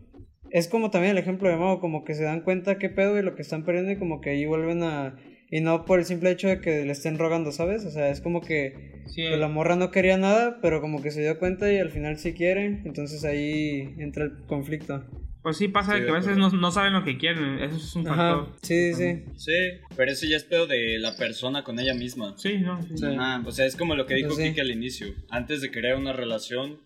[0.49, 3.21] es como también el ejemplo de Mau, como que se dan cuenta qué pedo y
[3.21, 5.15] lo que están perdiendo y como que ahí vuelven a...
[5.51, 7.85] Y no por el simple hecho de que le estén rogando, ¿sabes?
[7.85, 11.11] O sea, es como que Sí, pues la morra no quería nada, pero como que
[11.11, 15.03] se dio cuenta y al final sí quiere, entonces ahí entra el conflicto.
[15.43, 17.59] pues sí pasa Sí, que de a veces no, no saben lo que quieren.
[17.59, 18.55] Eso es un Ajá, factor.
[18.63, 19.23] sí, sí, sí.
[19.37, 22.33] Sí, pero eso ya es pedo de la persona con ella misma.
[22.37, 22.81] Sí, no.
[22.81, 22.97] sí.
[22.97, 23.05] Sí.
[23.19, 24.49] Ah, O sea, es como lo que dijo Pues sí.
[24.49, 25.13] Kike al inicio.
[25.29, 26.79] Antes de crear una relación,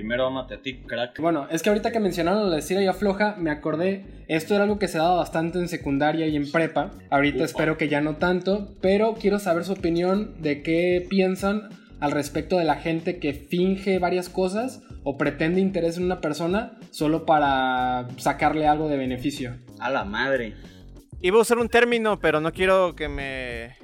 [0.00, 1.20] primero ámate a ti, crack.
[1.20, 4.64] Bueno, es que ahorita que mencionaron lo de Cira y Afloja, me acordé, esto era
[4.64, 7.44] algo que se daba bastante en secundaria y en prepa, ahorita Ufa.
[7.44, 11.68] espero que ya no tanto, pero quiero saber su opinión de qué piensan
[12.00, 16.78] al respecto de la gente que finge varias cosas o pretende interés en una persona
[16.90, 19.56] solo para sacarle algo de beneficio.
[19.78, 20.54] a la madre.
[21.20, 23.76] Iba a usar un término, pero no quiero que me,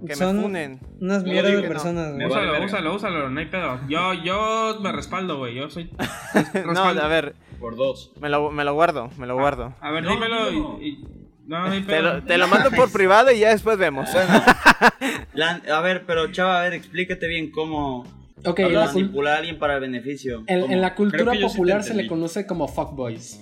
[0.00, 0.80] que me Son funen.
[1.00, 1.68] unas No, mierdas de no.
[1.68, 2.36] personas, Me güey.
[2.46, 3.80] vale Úsalo, úsalo, úsalo, no hay pedo.
[3.88, 5.54] Yo, yo me respaldo, güey.
[5.54, 5.90] Yo soy.
[6.74, 8.12] No, a ver, Por dos.
[8.20, 9.74] me lo, me lo guardo, me lo guardo.
[9.80, 10.50] A ver, No, dímelo
[10.80, 11.04] y, y-
[11.46, 12.02] No, no hay Te pedo.
[12.14, 14.08] lo, te lo mando por privado y ya después vemos.
[15.34, 18.04] La- a ver, pero chava, a ver, explícate bien cómo
[18.44, 20.44] Ok, en la, manipular a alguien para el beneficio.
[20.46, 23.40] en- la cultura sí popular se le conoce como fuckboys.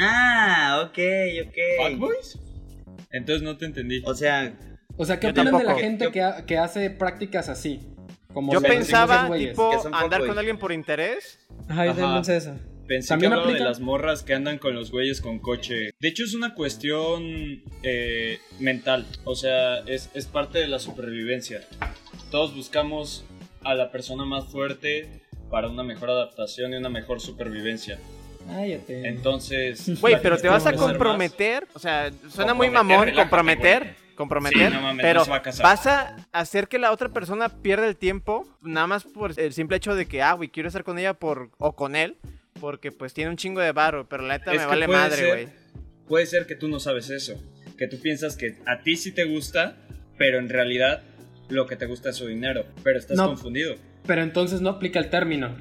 [0.00, 0.98] Ah, ok,
[1.46, 1.90] ok.
[1.90, 2.38] ¿Fuckboys?
[3.10, 4.02] Entonces no te entendí.
[4.06, 4.52] O sea,
[5.00, 7.80] O sea, ¿qué Yo opinan de la gente Yo- que, ha- que hace prácticas así?
[8.34, 11.38] Como Yo pensaba, tipo, andar con alguien por interés.
[11.68, 12.14] Ajá, yo también Ajá.
[12.16, 12.54] pensé eso.
[12.86, 15.90] Pensé que ¿También hablaba de las morras que andan con los güeyes con coche.
[15.98, 19.06] De hecho, es una cuestión eh, mental.
[19.24, 21.62] O sea, es, es parte de la supervivencia.
[22.30, 23.24] Todos buscamos
[23.64, 27.98] a la persona más fuerte para una mejor adaptación y una mejor supervivencia.
[28.46, 29.08] Cállate.
[29.08, 29.98] Entonces.
[30.00, 31.68] Güey, pero te vas a ¿Cómo hacer comprometer.
[31.74, 33.96] O sea, suena muy Comprometer, mamón relájate, comprometer.
[34.14, 34.68] Comprometer.
[34.70, 35.64] Sí, no mames, pero no se va a casar.
[35.64, 38.46] vas a hacer que la otra persona pierda el tiempo.
[38.62, 41.50] Nada más por el simple hecho de que, ah, güey, quiero estar con ella por
[41.58, 42.16] o con él.
[42.60, 44.06] Porque pues tiene un chingo de barro.
[44.08, 45.48] Pero la neta Es me vale madre, güey.
[46.08, 47.34] Puede ser que tú no sabes eso.
[47.78, 49.76] Que tú piensas que a ti sí te gusta,
[50.18, 51.02] pero en realidad
[51.48, 52.66] lo que te gusta es su dinero.
[52.82, 53.26] Pero estás No.
[53.28, 53.76] confundido.
[54.06, 55.56] Pero entonces no aplica el término.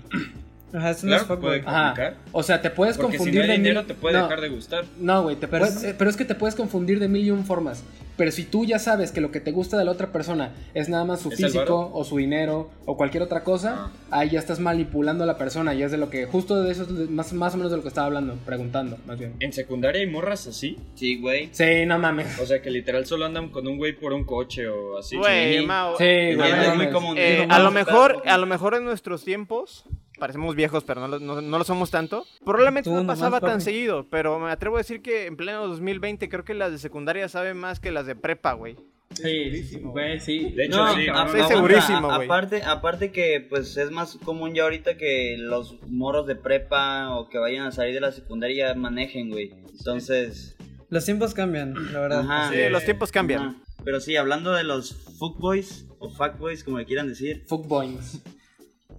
[0.73, 1.89] Ajá, esto no es puede Ajá.
[1.91, 2.17] aplicar.
[2.31, 4.23] O sea, te puedes Porque si confundir no hay de dinero mil- te puede no,
[4.23, 4.85] dejar de gustar.
[4.99, 7.25] No, güey, te Pero puedes- es- eh, pero es que te puedes confundir de mil
[7.25, 7.83] y un formas.
[8.19, 10.89] Pero si tú ya sabes que lo que te gusta de la otra persona es
[10.89, 13.91] nada más su ¿Es el físico o su dinero o cualquier otra cosa, Ah.
[14.11, 16.83] ahí ya estás manipulando a la persona y es de lo que, justo de eso
[16.83, 19.35] es más, más o menos de lo que estaba hablando, preguntando, más bien.
[19.39, 20.77] En secundaria hay morras así.
[20.95, 21.47] sí, güey.
[21.53, 22.37] Sí, no mames.
[22.41, 25.15] O sea que literal solo andan con un güey por un coche o así.
[25.15, 25.65] Güey, Sí.
[25.65, 27.15] Mao, Sí, eh, güey, es muy común.
[27.17, 29.85] eh, a lo mejor, a lo mejor en nuestros tiempos,
[30.19, 32.25] parecemos viejos, pero no lo, no- no lo somos tanto.
[32.45, 36.43] Probablemente no pasaba tan seguido, pero me atrevo a decir que en pleno 2020 creo
[36.45, 38.75] que las de secundaria saben más que las de prepa, güey.
[39.11, 40.51] Sí, güey, sí.
[40.51, 41.07] De hecho, No, sí.
[41.11, 42.25] a- Estoy segurísimo, güey.
[42.25, 47.27] Aparte, aparte que pues es más común ya ahorita que los moros de prepa o
[47.27, 49.51] que vayan a salir de la secundaria manejen, güey.
[49.77, 50.55] Entonces,
[50.89, 52.19] Los tiempos cambian, la verdad.
[52.21, 52.51] Ajá.
[52.51, 53.41] Sí, los tiempos cambian.
[53.41, 53.55] ajá.
[53.83, 58.21] Pero sí, hablando de los fuckboys o fuckboys, como le quieran decir, Fuckboys.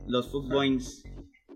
[0.09, 1.05] los fuckboys,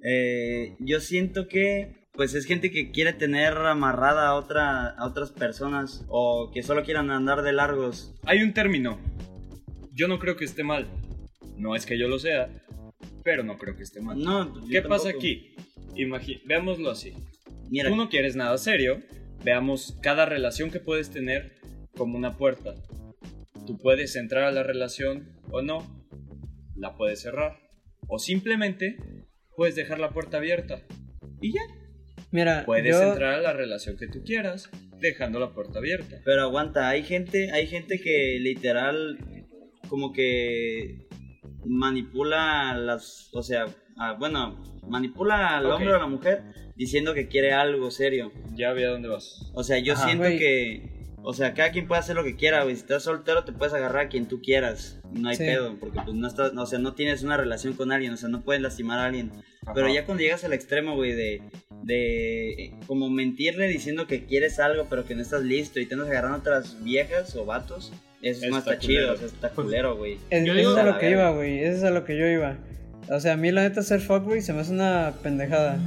[0.04, 5.32] eh, yo siento que pues es gente que quiere tener amarrada a otra a otras
[5.32, 8.14] personas o que solo quieran andar de largos.
[8.24, 9.00] Hay un término.
[9.92, 10.86] Yo no creo que esté mal.
[11.56, 12.48] No es que yo lo sea,
[13.24, 14.18] pero no creo que esté mal.
[14.22, 15.18] No, pues, ¿Qué pasa tampoco.
[15.18, 15.54] aquí?
[15.96, 17.12] Imagi- veámoslo así.
[17.70, 19.00] Mira, Tú no quieres nada serio.
[19.44, 21.56] Veamos cada relación que puedes tener
[21.96, 22.74] como una puerta.
[23.66, 25.78] Tú puedes entrar a la relación o no.
[26.76, 27.56] La puedes cerrar.
[28.08, 28.96] O simplemente
[29.56, 30.82] puedes dejar la puerta abierta.
[31.40, 31.62] Y ya.
[32.30, 36.20] Mira, Puedes yo, entrar a la relación que tú quieras dejando la puerta abierta.
[36.24, 39.18] Pero aguanta, hay gente, hay gente que literal
[39.88, 41.06] como que
[41.64, 43.66] manipula las, o sea,
[43.98, 46.42] ah, bueno, manipula al hombre o a la mujer
[46.76, 48.32] diciendo que quiere algo serio.
[48.54, 49.52] Ya vi a dónde vas.
[49.54, 50.06] O sea, yo Ajá.
[50.06, 50.93] siento que,
[51.26, 52.76] o sea, cada quien puede hacer lo que quiera, güey.
[52.76, 55.00] Si estás soltero te puedes agarrar a quien tú quieras.
[55.12, 55.44] No hay Sí.
[55.44, 58.28] pedo, porque pues no estás, o sea, no tienes una relación con alguien, o sea,
[58.28, 59.32] no puedes lastimar a alguien.
[59.74, 61.40] Pero ya cuando llegas al extremo, güey, de,
[61.82, 66.08] de como mentirle diciendo que quieres algo pero que no estás listo y te andas
[66.08, 69.96] agarrando a otras viejas o vatos, eso no Está está, chido, o sea, está culero,
[69.96, 70.18] güey.
[70.30, 71.60] es, eso es a lo que iba, güey.
[71.60, 72.56] Eso es a lo que yo iba.
[73.10, 75.78] O sea, a mí la neta ser fuckboy se me hace una pendejada.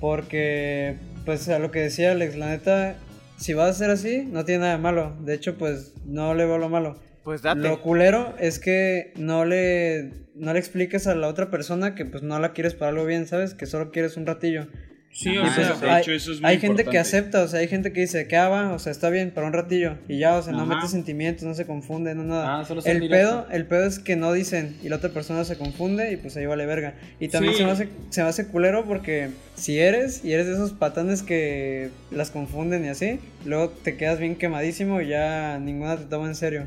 [0.00, 0.96] Porque,
[1.26, 2.96] pues a lo que decía Alex, la neta,
[3.40, 5.16] si vas a ser así, no tiene nada de malo.
[5.20, 7.00] De hecho, pues no le veo lo malo.
[7.24, 7.60] Pues date.
[7.60, 12.22] Lo culero es que no le, no le expliques a la otra persona que pues
[12.22, 13.54] no la quieres para algo bien, ¿sabes?
[13.54, 14.68] Que solo quieres un ratillo.
[15.12, 17.42] Sí, Y o pues, sea, de hay, hecho, eso es muy hay gente que acepta,
[17.42, 19.52] o sea, hay gente que dice que ah, va, o sea, está bien para un
[19.52, 20.76] ratillo y ya, o sea, no Ajá.
[20.76, 22.60] mete sentimientos, no se confunde, no nada.
[22.60, 25.58] Ah, solo el pedo, el pedo es que no dicen y la otra persona se
[25.58, 26.94] confunde y pues ahí vale verga.
[27.18, 27.58] Y también Sí.
[27.58, 31.24] se me hace se me hace culero porque si eres y eres de esos patanes
[31.24, 36.28] que las confunden y así, luego te quedas bien quemadísimo y ya ninguna te toma
[36.28, 36.66] en serio.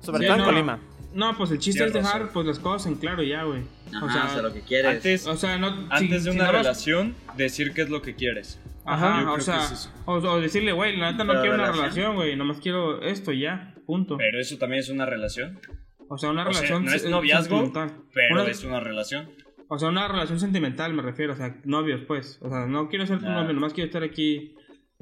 [0.00, 0.46] Sobre Sí, todo en no.
[0.46, 0.80] Colima.
[1.12, 2.30] No, pues el chiste es dejar razón.
[2.32, 3.62] pues las cosas en claro ya, güey.
[3.94, 4.96] Ajá, O sea, lo que quieres.
[4.96, 8.00] Antes, o sea, no antes si- de si una no relación, decir qué es lo
[8.02, 8.60] que quieres.
[8.64, 9.92] Yo Ajá, creo o que sea, es eso.
[10.06, 11.76] o, o decirle, güey, la neta no quiero una relación.
[11.82, 14.16] relación, güey, nomás quiero esto ya, punto.
[14.16, 15.60] Pero eso también es una relación.
[16.08, 17.72] O sea, una O sea, relación no es noviazgo,
[18.14, 19.30] pero Una- es una relación.
[19.68, 22.38] O sea, una relación sentimental me refiero, o sea, novios, pues.
[22.42, 24.54] O sea, no quiero ser tu novio, nomás quiero estar aquí.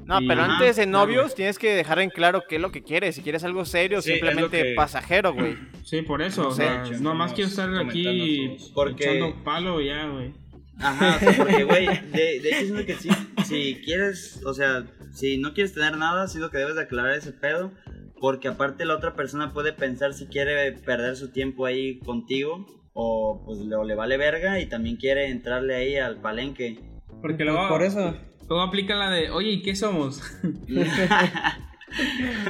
[0.05, 1.05] No, Y- pero antes de claro.
[1.05, 3.15] novios tienes que dejar en claro qué es lo que quieres.
[3.15, 5.55] Si quieres algo serio, Sí, es lo simplemente que- pasajero, güey.
[5.83, 8.57] Sí, por eso, o sé, sea, nomás estamos quiero estar aquí.
[8.73, 10.33] Porque- echando palo ya, güey.
[10.81, 13.09] Ajá, o sea, porque, güey, de, de hecho siento que sí,
[13.43, 17.33] si quieres, o sea, si no quieres tener nada, siento que debes de aclarar ese
[17.33, 17.71] pedo,
[18.21, 23.41] porque aparte la otra persona puede pensar si quiere perder su tiempo ahí contigo, o
[23.45, 26.79] pues le, o le vale verga y también quiere entrarle ahí al palenque.
[27.21, 28.15] Porque Pues luego, por eso.
[28.49, 30.21] Luego aplica la de, oye, ¿y qué somos?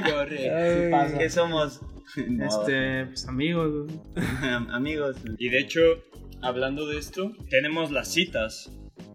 [0.04, 0.50] Qué horrible.
[0.50, 1.18] Ay, pasa.
[1.18, 1.80] ¿Qué somos?
[2.28, 3.90] No, Este, pues amigos,
[4.70, 5.16] amigos.
[5.38, 5.80] Y de hecho,
[6.42, 8.70] hablando de esto, tenemos las citas.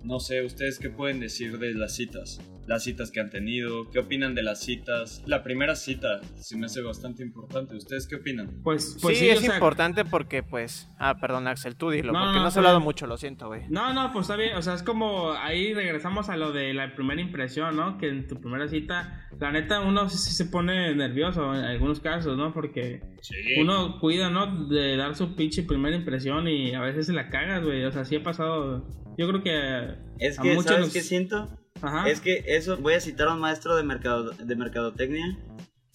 [0.05, 2.39] No sé, ¿ustedes qué pueden decir de las citas?
[2.67, 5.21] Las citas que han tenido, ¿qué opinan de las citas?
[5.27, 7.75] La primera cita se me hace bastante importante.
[7.75, 8.59] ¿Ustedes qué opinan?
[8.63, 10.89] Pues, pues sí, sí, es o sea, importante porque, pues.
[10.97, 12.85] Ah, perdón, Axel, tú dilo, No, porque no, no has hablado bien.
[12.85, 13.61] mucho, lo siento, güey.
[13.69, 14.55] No, no, pues está bien.
[14.57, 17.99] O sea, es como ahí regresamos a lo de la primera impresión, ¿no?
[17.99, 21.99] Que en tu primera cita, la neta, uno sí, sí se pone nervioso en algunos
[21.99, 22.51] casos, ¿no?
[22.51, 23.35] Porque Sí.
[23.59, 24.67] uno cuida, ¿no?
[24.67, 27.83] De dar su pinche primera impresión y a veces se la cagas, güey.
[27.85, 28.87] O sea, sí ha pasado.
[29.19, 29.94] Yo creo que.
[30.19, 31.49] Es que, ¿sabes nos- qué siento?
[31.81, 32.09] Ajá.
[32.09, 35.37] Es que eso, voy a citar a un maestro de, mercado, de mercadotecnia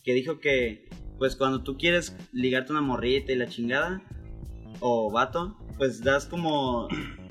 [0.05, 0.89] que dijo que,
[1.19, 4.03] pues cuando tú quieres ligarte una morrita y la chingada,
[4.81, 6.89] o vato, pues das como,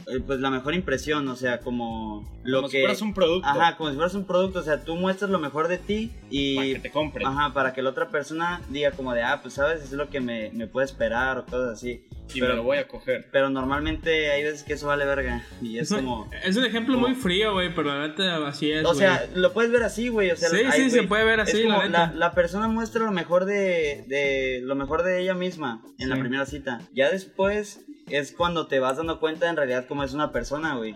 [0.08, 2.78] eh, pues la mejor impresión, o sea, como lo Como que...
[2.78, 3.47] si fueras un producto.
[3.47, 6.56] Ajá, como si fueras un producto, o sea, tú muestras lo mejor de ti y...
[6.56, 7.28] Para que te compren.
[7.28, 10.20] Ajá, para que la otra persona diga como de, ah, pues sabes, es lo que
[10.20, 12.04] me, me puede esperar o cosas así.
[12.34, 13.28] Y pero, me lo voy a coger.
[13.32, 16.30] pero normalmente hay veces que eso vale verga y es Es un, como...
[16.43, 18.84] es un ejemplo como- muy frío, güey, pero la neta así es.
[18.86, 20.32] O sea, lo puedes ver así, güey.
[20.32, 22.08] O sea, Sí, ay, sí, se güey, puede ver así, Es como la neta.
[22.08, 26.16] la, la persona muestra lo mejor de, de lo mejor de ella misma en la
[26.16, 26.22] Sí.
[26.22, 26.82] primera cita.
[26.95, 30.95] Ya después es cuando te vas dando cuenta en realidad cómo es una persona, güey.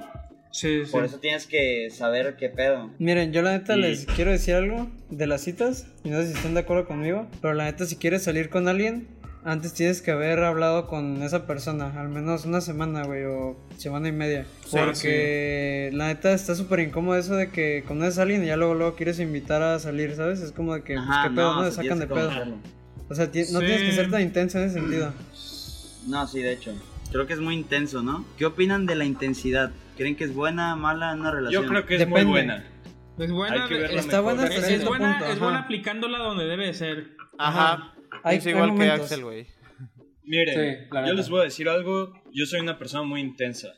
[0.51, 0.91] Sí, sí.
[0.91, 2.91] Por eso tienes que saber qué pedo.
[2.99, 6.33] Miren, yo la neta Y- les quiero decir algo de las citas, no sé si
[6.33, 9.07] están de acuerdo conmigo, pero la neta si quieres salir con alguien,
[9.45, 14.07] antes tienes que haber hablado con esa persona, al menos una semana, güey, o semana
[14.07, 14.45] y media.
[14.65, 18.55] Sí, Porque la neta está súper incómodo eso de que conoces a alguien y ya
[18.55, 20.39] luego, luego quieres invitar a salir, ¿sabes?
[20.39, 21.71] Es como de que, pues, Ajá, qué pedo, no, ¿no?
[21.71, 22.27] sacan de pedo.
[22.27, 22.57] conocerlo.
[23.09, 23.65] O sea, ti- no Sí.
[23.65, 25.11] tienes que ser tan intenso en ese sentido.
[26.07, 26.73] No, sí, de hecho.
[27.13, 28.25] Creo que es muy intenso, ¿no?
[28.37, 29.71] ¿Qué opinan de la intensidad?
[29.95, 31.63] ¿Creen que es buena, mala en una relación?
[31.63, 32.31] Yo creo que es muy Depende.
[32.31, 32.69] buena.
[33.19, 34.23] Es buena, Hay que Está mejor.
[34.23, 37.15] buena es, cierto buena, punto, es buena aplicándola donde debe de ser.
[37.37, 37.93] Ajá.
[38.23, 39.01] Hay- es hay igual que momentos.
[39.01, 39.47] Axel, güey.
[40.25, 42.13] Miren, Sí, yo les voy a decir algo.
[42.33, 43.69] Yo soy una persona muy intensa.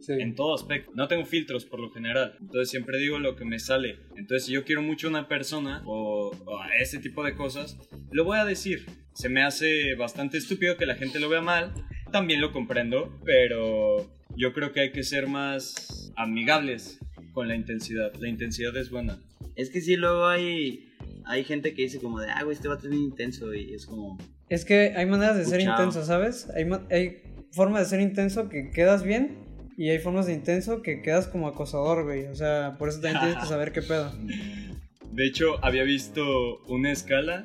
[0.00, 0.14] Sí.
[0.18, 0.90] En todo aspecto.
[0.94, 2.34] No tengo filtros por lo general.
[2.40, 3.98] Entonces siempre digo lo que me sale.
[4.16, 7.76] Entonces si yo quiero mucho a una persona o, o a ese tipo de cosas,
[8.10, 8.86] lo voy a decir.
[9.12, 11.74] Se me hace bastante estúpido que la gente lo vea mal.
[12.10, 13.18] También lo comprendo.
[13.24, 16.98] Pero yo creo que hay que ser más amigables
[17.32, 18.12] con la intensidad.
[18.20, 19.20] La intensidad es buena.
[19.56, 20.88] Es que sí, luego hay,
[21.24, 23.86] hay gente que dice como de, ah, güey, este vato es bien intenso y es
[23.86, 24.18] como...
[24.48, 26.48] Es que hay maneras de ser intenso, ¿sabes?
[26.50, 29.38] Hay, hay formas de ser intenso que quedas bien
[29.76, 32.26] y hay formas de intenso que quedas como acosador, güey.
[32.26, 34.12] O sea, por eso también tienes que saber qué pedo.
[35.12, 37.44] De hecho, había visto una escala.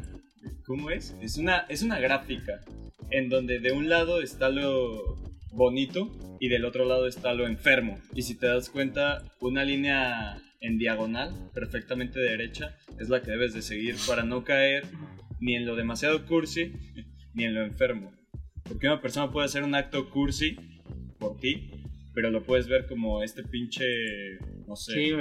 [0.66, 1.16] ¿Cómo es?
[1.22, 2.62] Es una, es una gráfica.
[3.12, 5.18] En donde de un lado está lo
[5.52, 8.00] bonito y del otro lado está lo enfermo.
[8.14, 13.54] Y si te das cuenta, una línea en diagonal, perfectamente derecha, es la que debes
[13.54, 14.84] de seguir para no caer
[15.40, 16.74] ni en lo demasiado cursi
[17.34, 18.12] ni en lo enfermo.
[18.64, 20.58] Porque una persona puede hacer un acto cursi
[21.20, 21.72] por ti,
[22.14, 23.86] pero lo puedes ver como este pinche,
[24.68, 24.94] no sé.
[24.94, 25.12] Sí.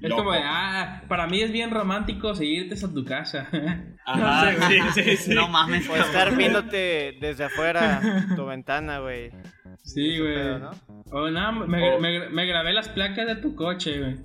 [0.00, 0.22] Es Loco.
[0.24, 3.48] como de, ah, para mí es bien romántico seguirte hasta tu casa.
[4.06, 5.34] Ajá, No sé, sí, sí, sí.
[5.34, 9.30] No mames, O estar viéndote desde afuera tu ventana, güey.
[9.82, 10.58] Sí, güey.
[10.60, 10.70] ¿no?
[11.10, 14.16] O nada, me, O- me- me grabé las placas de tu coche, güey.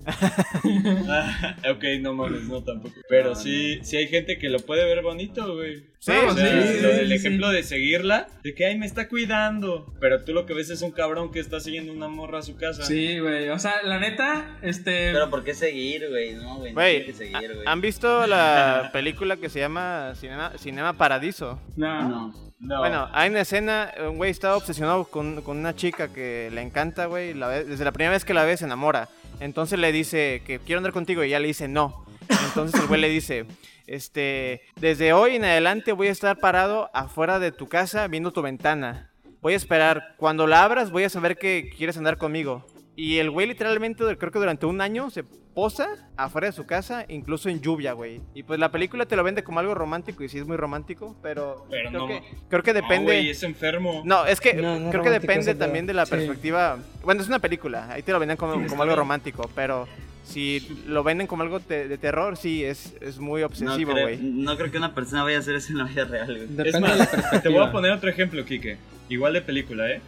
[1.08, 2.96] Ah, ok, no mames, no tampoco.
[3.10, 5.84] Pero sí, sí hay gente que lo puede ver bonito, güey.
[6.00, 7.14] Sí, No, O sea, sí, lo sí, del sí.
[7.14, 9.94] ejemplo de seguirla, de que, ay, me está cuidando.
[10.00, 12.56] Pero tú lo que ves es un cabrón que está siguiendo una morra a su
[12.56, 12.84] casa.
[12.86, 13.50] Sí, güey.
[13.50, 15.12] O sea, la neta, este.
[15.12, 16.36] Pero ¿por qué seguir, güey?
[16.36, 17.68] No, güey, no que seguir, güey.
[17.68, 21.60] ¿han visto la película que se llama Cinema, Cinema Paradiso?
[21.76, 22.10] no.
[22.10, 22.49] No.
[22.60, 22.80] No.
[22.80, 27.06] Bueno, hay una escena, un güey está obsesionado con, con una chica que le encanta,
[27.06, 27.34] güey.
[27.34, 29.08] Desde la primera vez que la ve se enamora.
[29.40, 32.06] Entonces le dice que quiero andar contigo y ella le dice no.
[32.30, 33.46] Entonces el güey le dice,
[33.88, 38.42] este, desde hoy en adelante voy a estar parado afuera de tu casa viendo tu
[38.42, 39.10] ventana.
[39.42, 40.16] Voy a esperar.
[40.18, 42.68] Cuando la abras voy a saber que quieres andar conmigo.
[43.00, 45.88] Y el güey literalmente, creo que durante un año se posa
[46.18, 48.20] afuera de su casa, incluso en lluvia, güey.
[48.34, 51.16] Y pues la película te lo vende como algo romántico y sí es muy romántico,
[51.22, 52.08] pero, Pero creo, no.
[52.08, 53.06] que, creo que No, depende...
[53.14, 54.02] güey, es enfermo.
[54.04, 56.12] No, es que No, no creo que depende también de la Sí.
[56.12, 56.78] perspectiva.
[57.04, 59.88] Bueno, es una película, ahí te lo venden como, como algo romántico, pero
[60.24, 64.18] si lo venden como algo te- de terror, sí, es, es muy No obsesivo, güey.
[64.22, 66.48] no creo que una persona vaya a hacer eso en la vida real, güey.
[66.48, 67.42] Depende Es de más, la perspectiva.
[67.42, 68.78] te voy a poner otro ejemplo, Kike.
[69.08, 70.02] Igual de película, ¿eh?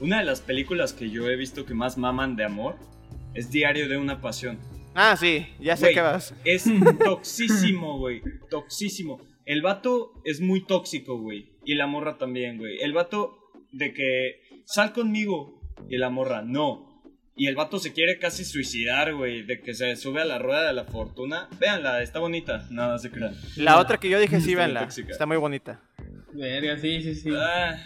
[0.00, 2.76] Una de las películas que yo he visto que más maman de amor
[3.34, 4.58] es Diario de una Pasión.
[4.94, 6.34] Ah, sí, ya sé Güey, que vas.
[6.44, 6.64] Es
[7.04, 8.22] toxísimo, güey.
[8.48, 9.20] Toxísimo.
[9.44, 11.50] El vato es muy tóxico, güey.
[11.64, 12.80] Y la morra también, güey.
[12.80, 13.38] El vato
[13.72, 15.60] de que sal conmigo.
[15.88, 17.02] Y la morra, no.
[17.36, 20.66] Y el vato se quiere casi suicidar, güey, de que se sube a la rueda
[20.66, 21.48] de la fortuna.
[21.58, 22.66] Véanla, está bonita.
[22.70, 23.34] No se crean.
[23.56, 24.80] La otra que yo dije, sí, véanla.
[24.80, 25.12] tóxica.
[25.12, 25.80] Está muy bonita.
[26.32, 27.30] Verga, sí, sí, sí.
[27.36, 27.76] Ah,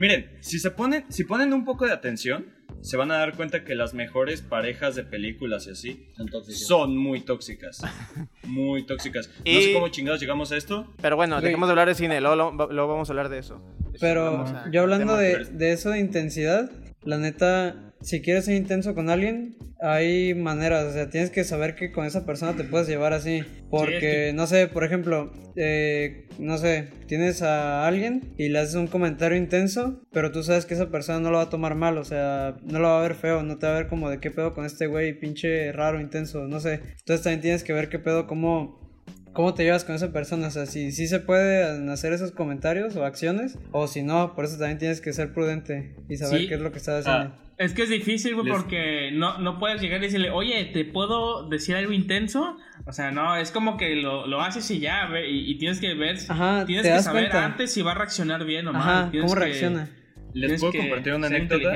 [0.00, 2.46] miren, si se ponen, si ponen un poco de atención,
[2.82, 6.06] se van a dar cuenta que las mejores parejas de películas y así
[6.54, 7.80] Son muy tóxicas.
[8.44, 9.28] Muy tóxicas.
[9.28, 10.92] No Y- sé cómo chingados llegamos a esto.
[11.00, 11.42] Pero bueno, Ok.
[11.44, 13.62] dejemos de hablar de cine, luego, luego- luego vamos a hablar de eso.
[14.00, 16.70] Pero yo hablando de, de eso de intensidad,
[17.04, 21.74] la neta, si quieres ser intenso con alguien, hay maneras, o sea, tienes que saber
[21.74, 23.42] que con esa persona te puedes llevar así.
[23.70, 28.74] Porque, es no sé, por ejemplo, eh, no sé, tienes a alguien y le haces
[28.74, 31.98] un comentario intenso, pero tú sabes que esa persona no lo va a tomar mal,
[31.98, 34.18] o sea, no lo va a ver feo, no te va a ver como de
[34.18, 36.80] qué pedo con este güey, pinche raro, intenso, no sé.
[36.98, 38.89] Entonces también tienes que ver qué pedo, cómo
[39.32, 40.48] ¿Cómo te llevas con esa persona?
[40.48, 44.44] O sea, si sí se pueden hacer esos comentarios o acciones, o si no, por
[44.44, 46.48] eso también tienes que ser prudente y saber Sí.
[46.48, 47.34] qué es lo que estás haciendo.
[47.34, 50.64] Ah, Es que es difícil, güey, Les- porque no, no puedes llegar y decirle, oye,
[50.72, 52.56] ¿te puedo decir algo intenso?
[52.86, 55.78] O sea, no, es como que lo, lo haces y ya, ve, y, y tienes
[55.78, 57.44] que ver, Ajá, tienes que saber cuenta.
[57.44, 58.82] antes si va a reaccionar bien o mal.
[58.82, 59.90] Ajá, ¿cómo que- reacciona?
[60.32, 61.70] ¿Les puedo compartir una anécdota?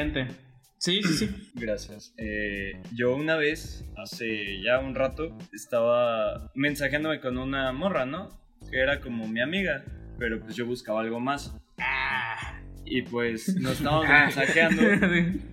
[0.79, 1.51] Sí, sí, sí.
[1.55, 2.14] Gracias.
[2.18, 8.29] Eh, yo una vez, hace ya un rato, estaba mensajeándome con una morra, ¿no?
[8.70, 9.85] Que era como mi amiga,
[10.18, 11.55] pero pues yo buscaba algo más.
[11.79, 12.61] Ah.
[12.85, 14.83] Y pues nos estábamos mensajeando.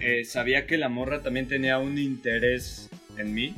[0.00, 3.54] Eh, sabía que la morra también tenía un interés en mí.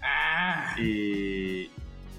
[0.00, 0.76] Ah.
[0.78, 1.70] Y,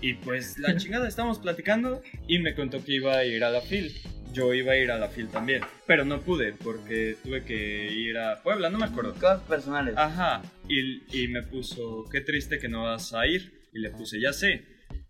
[0.02, 3.62] y pues la chingada, estábamos platicando y me contó que iba a ir a la
[3.62, 3.94] FIL.
[4.34, 8.18] Yo iba a ir a la FIL también, pero no pude porque tuve que ir
[8.18, 9.14] a Puebla, no me acuerdo.
[9.14, 9.96] Cosas personales.
[9.98, 13.52] Ajá, y, y me puso, qué triste que no vas a ir.
[13.74, 14.66] Y le puse, ya sé,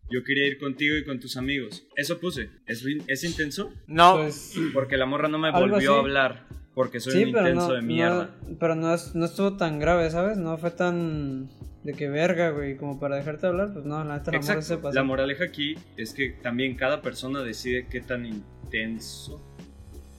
[0.09, 1.85] yo quería ir contigo y con tus amigos.
[1.95, 3.73] Eso puse, ¿es, es intenso?
[3.87, 7.69] No, Pues Porque la morra no me volvió a hablar, porque soy sí, un intenso
[7.69, 8.35] no, de mierda.
[8.47, 10.37] no, pero no, es- no estuvo tan grave, ¿sabes?
[10.37, 11.49] No fue tan
[11.83, 14.77] de que verga, güey, como para dejarte hablar, pues no, la neta la morra se
[14.77, 14.95] pasó.
[14.95, 18.25] La moraleja aquí es que también cada persona decide qué tan
[18.69, 19.41] intenso.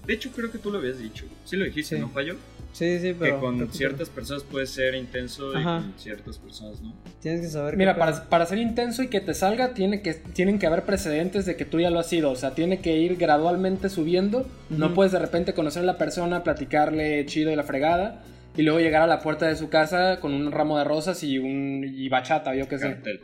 [0.07, 1.25] De hecho, creo que tú lo habías dicho.
[1.45, 2.01] Sí lo dijiste, Sí.
[2.01, 2.37] ¿no, Payo?
[2.73, 6.95] Sí, sí, pero que con ciertas personas puede ser intenso y con ciertas personas no.
[7.21, 10.61] tienes que saber Mira, para, para ser intenso y que te salga, tiene que, tienen
[10.61, 12.31] que haber precedentes de que tú ya lo has sido.
[12.31, 14.47] O sea, tiene que ir gradualmente subiendo.
[14.69, 18.23] No puedes de repente conocer a la persona, platicarle chido y la fregada.
[18.57, 21.39] Y luego llegar a la puerta de su casa con un ramo de rosas y
[21.39, 22.85] un y bachata, yo qué sé.
[22.89, 23.21] Cartel.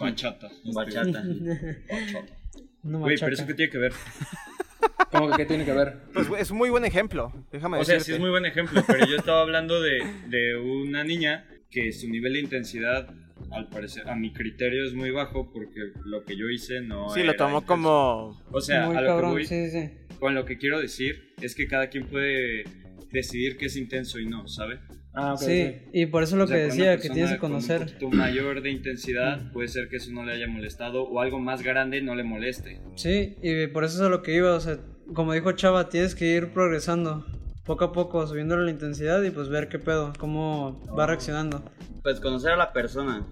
[0.00, 0.48] Bachata.
[0.72, 1.22] Bachata.
[1.90, 2.39] Bachata.
[2.82, 3.92] No Güey, pero eso qué tiene que ver.
[5.10, 5.98] Como que qué tiene que ver.
[6.12, 7.32] pues es un muy buen ejemplo.
[7.50, 8.04] Déjame O sea, decirte.
[8.04, 12.08] sí es muy buen ejemplo, pero yo estaba hablando de, de una niña que su
[12.08, 13.08] nivel de intensidad,
[13.50, 17.22] al parecer, a mi criterio es muy bajo porque lo que yo hice no Sí,
[17.24, 18.40] lo tomó como...
[18.52, 19.90] O sea, Muy a lo que cabrón, voy, sí, sí.
[20.20, 22.64] con lo que quiero decir es que cada quien puede
[23.10, 24.78] decidir qué es intenso y no, ¿sabe?
[25.12, 25.40] Ah, ok.
[25.40, 27.80] Sí, y por eso lo O sea, que decía, que tienes que con conocer.
[27.80, 31.40] Un poquito mayor de intensidad, puede ser que eso no le haya molestado o algo
[31.40, 32.80] más grande no le moleste.
[32.94, 34.78] Sí, y por eso es a lo que iba, o sea,
[35.12, 37.26] como dijo Chava, tienes que ir progresando
[37.64, 41.62] poco a poco, subiendo la intensidad y pues ver qué pedo, cómo va reaccionando.
[42.02, 43.26] Pues conocer a la persona.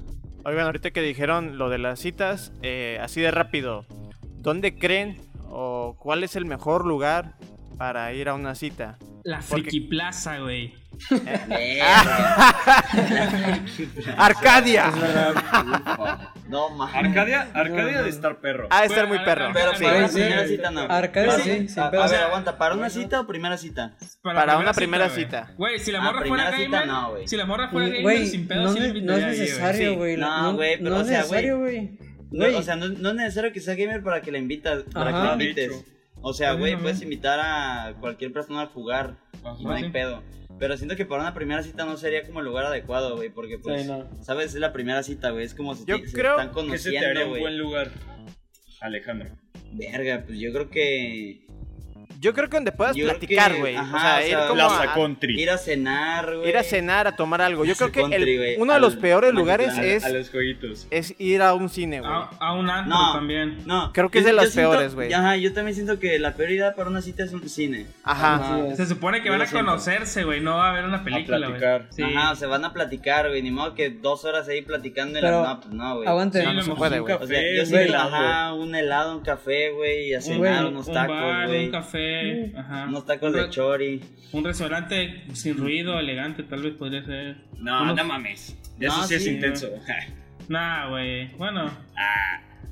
[0.45, 3.85] Oigan, ahorita que dijeron lo de las citas, eh, así de rápido,
[4.39, 7.35] ¿dónde creen o cuál es el mejor lugar
[7.79, 8.99] para ir a una cita?
[9.25, 10.75] La Porque- Friki Plaza, güey.
[14.17, 14.91] ¡Arcadia!
[16.49, 16.95] No, mames.
[16.97, 18.03] Arcadia, Arcadia no.
[18.05, 18.67] de estar perro.
[18.71, 19.51] Ha de estar muy perro.
[19.53, 19.85] Pero Sí.
[19.85, 20.15] para una Sí.
[20.15, 20.81] primera cita no.
[20.83, 23.97] Arcadia Para- sí, sin a, a ver, aguanta, ¿para una cita o primera cita?
[24.23, 25.53] Para una primera cita.
[25.57, 27.29] Güey, si la Ah, morra fuera primera cita gamer, no, güey.
[27.29, 29.97] si la morra fuera gamer, Güey, sin pedo, no, sí le no es necesario, Sí.
[29.97, 30.17] güey.
[30.17, 31.75] No, güey, pero, no o es sea, necesario, güey.
[31.77, 31.99] güey.
[32.31, 35.13] No, Güey, o sea, no, es necesario que sea gamer para que la invitas, para
[35.13, 35.85] que la invites.
[36.21, 36.83] O sea, güey, Ajá.
[36.83, 39.17] puedes invitar a cualquier persona a jugar.
[39.59, 39.91] y no hay Sí.
[39.91, 40.23] pedo.
[40.59, 43.59] Pero siento que para una primera cita no sería como el lugar adecuado, güey, porque
[43.59, 44.09] pues, Sí, no.
[44.23, 46.79] sabes, es la primera cita, güey, es como si Yo te- se creo están ¿Qué
[46.79, 47.91] se te haría conociendo, un buen lugar?
[48.81, 49.29] Alejandro.
[49.73, 51.47] Verga, pues yo creo que
[52.21, 53.77] Yo creo que donde puedas Yo platicar, güey.
[53.77, 55.41] O ajá, sea, o ir como a- Country.
[55.41, 56.49] ir a cenar, güey.
[56.49, 57.65] ir a cenar, a tomar algo.
[57.65, 60.87] Yo creo que el- uno de los al- peores al lugares es, A los jueguitos.
[60.91, 62.11] es ir a un cine, güey.
[62.13, 63.13] A, a un antro No.
[63.13, 63.59] también.
[63.67, 65.13] No, Creo que es de las peores, güey.
[65.13, 67.87] Ajá, yo también siento que la peor idea para una cita es un cine.
[68.03, 68.59] Ajá.
[68.77, 70.41] Se supone que van a conocerse, güey.
[70.41, 71.51] No va a haber una película, güey.
[71.61, 71.87] platicar.
[71.91, 72.03] Sí.
[72.03, 75.23] Ajá, o sea, van a platicar, güey, ni modo que dos horas ahí platicando y
[75.23, 75.49] Pero, la...
[75.55, 76.09] No, pues no, güey.
[76.09, 76.43] Aguante.
[76.43, 77.15] No, no se puede, güey.
[77.15, 80.95] O sea, yo sí, ajá, un helado, un café, güey, y a cenar unos un
[80.95, 81.67] tacos, güey.
[81.67, 82.08] un café,
[82.57, 82.87] ajá.
[82.89, 84.01] Unos tacos de chori.
[84.33, 87.37] un restaurante sin ruido, elegante, tal vez podría ser.
[87.59, 88.57] No, Unos- no mames.
[88.81, 89.69] Eso No, sí es sí, intenso.
[90.49, 91.29] Nah, güey.
[91.37, 91.71] Bueno,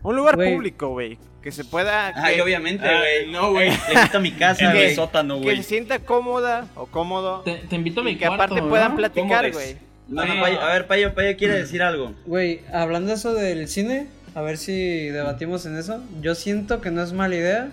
[0.03, 0.55] Un lugar Güey.
[0.55, 1.19] público, güey.
[1.43, 2.13] Que se pueda.
[2.17, 3.31] Ay, que- obviamente, Ah, güey.
[3.33, 3.71] no, güey.
[3.71, 4.85] Le invito a mi casa, En güey.
[4.91, 5.57] el sótano, Que güey.
[5.59, 7.41] se sienta cómoda o cómodo.
[7.41, 8.69] Te, te invito a mi Y que cuarto, aparte ¿no?
[8.69, 9.55] puedan ¿Cómo platicar, ves?
[9.55, 9.77] güey.
[10.09, 10.41] No, no.
[10.41, 12.15] Payo- a ver, Payo, Payo quiere decir algo.
[12.27, 14.73] Güey, hablando eso del cine, a ver si
[15.09, 16.03] debatimos en eso.
[16.21, 17.69] Yo siento que no es mala idea,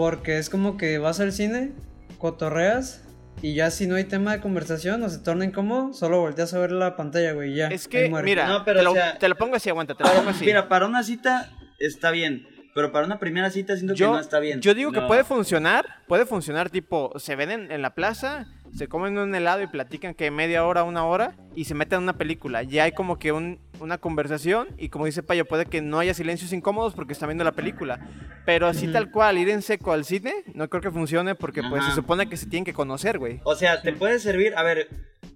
[0.00, 1.72] porque es como que vas al cine,
[2.16, 3.02] cotorreas,
[3.42, 6.58] y ya si no hay tema de conversación o se torna incómodo, solo volteas a
[6.58, 7.68] ver la pantalla, güey, y ya.
[7.68, 8.24] Es que, muere.
[8.24, 10.30] mira, No, pero, te, lo, o sea- te lo pongo así, aguanta, te lo pongo
[10.30, 10.46] así.
[10.46, 14.38] Mira, para una cita está bien, pero para una primera cita siento que no está
[14.40, 14.62] bien.
[14.62, 18.88] Yo digo que puede funcionar, puede funcionar tipo, se ven en, en la plaza, se
[18.88, 22.16] comen un helado y platican que media hora, una hora, y se meten en una
[22.16, 22.62] película.
[22.62, 26.14] Ya hay como que un- una conversación, y como dice Payo, puede que no haya
[26.14, 27.98] silencios incómodos porque están viendo la película.
[28.46, 31.82] Pero así tal cual, ir en seco al cine, no creo que funcione porque pues
[31.82, 31.90] Ajá.
[31.90, 33.40] se supone que se tienen que conocer, güey.
[33.44, 34.88] O sea, te puede servir, a ver,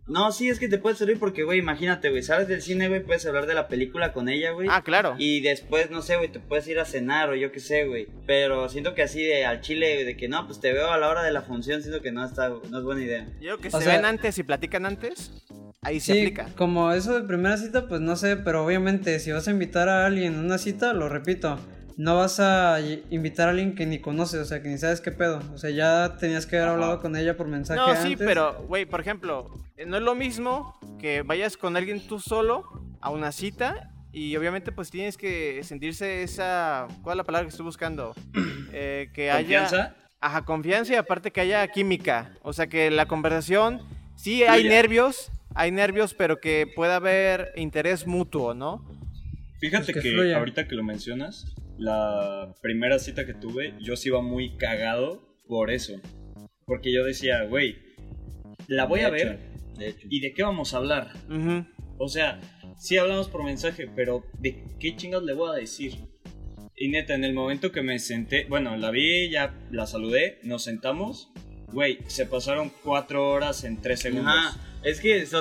[0.07, 3.03] no, sí es que te puede servir porque, güey, imagínate, güey, sales del cine, güey,
[3.03, 4.68] puedes hablar de la película con ella, güey.
[4.70, 5.14] Ah, claro.
[5.18, 8.09] Y después, no sé, güey, te puedes ir a cenar o yo qué sé, güey.
[8.26, 11.09] Pero siento que así de al chile, de que no, pues te veo a la
[11.09, 13.26] hora de la función, siento que no está, no es buena idea.
[13.40, 15.42] Yo creo que O se sea- ven antes y platican antes,
[15.80, 16.47] ahí se Sí, aplica.
[16.57, 20.07] como eso de primera cita, pues no sé, pero obviamente si vas a invitar a
[20.07, 21.59] alguien a una cita, lo repito,
[21.97, 22.78] no vas a
[23.11, 25.41] invitar a alguien que ni conoces, o sea, que ni sabes qué pedo.
[25.53, 28.26] O sea, ya tenías que haber hablado con ella por mensaje No, sí, antes.
[28.26, 32.64] pero, güey, por ejemplo, eh, no es lo mismo que vayas con alguien tú solo
[33.01, 36.87] a una cita y obviamente pues tienes que sentirse esa...
[37.03, 38.14] ¿Cuál es la palabra que estoy buscando?
[38.76, 39.61] Eh, que haya...
[39.61, 39.95] ¿Confianza?
[40.20, 42.32] Ajá, confianza y aparte que haya química.
[42.43, 43.80] O sea, que la conversación,
[44.16, 48.84] sí hay nervios, hay nervios, pero que pueda haber interés mutuo, ¿no?
[49.61, 54.09] Fíjate Pues que que, ahorita que lo mencionas, la primera cita que tuve, yo sí
[54.09, 56.00] iba muy cagado por eso.
[56.66, 57.76] Porque yo decía, güey,
[58.68, 59.38] la voy De a hecho, ver
[59.78, 60.07] De hecho.
[60.11, 61.12] y de qué vamos a hablar.
[61.98, 62.40] O sea,
[62.78, 65.94] sí hablamos por mensaje, pero ¿de qué chingados le voy a decir?
[66.76, 70.64] Y neta, en el momento que me senté, bueno, la vi, ya la saludé, nos
[70.64, 71.32] sentamos,
[71.75, 74.35] güey, se pasaron cuatro horas en tres segundos.
[74.35, 75.41] Ajá, es que o sea,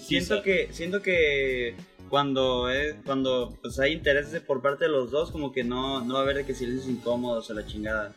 [0.00, 1.74] siento que siento que
[2.08, 6.14] cuando es, cuando pues hay intereses por parte de los dos como que no no
[6.14, 8.12] va a haber de que silencios incómodos o la chingada.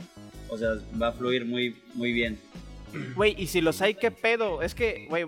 [0.49, 2.37] O sea, va a fluir muy muy bien.
[3.15, 4.61] Güey, y si los hay, ¿qué pedo?
[4.61, 5.23] Es que, güey,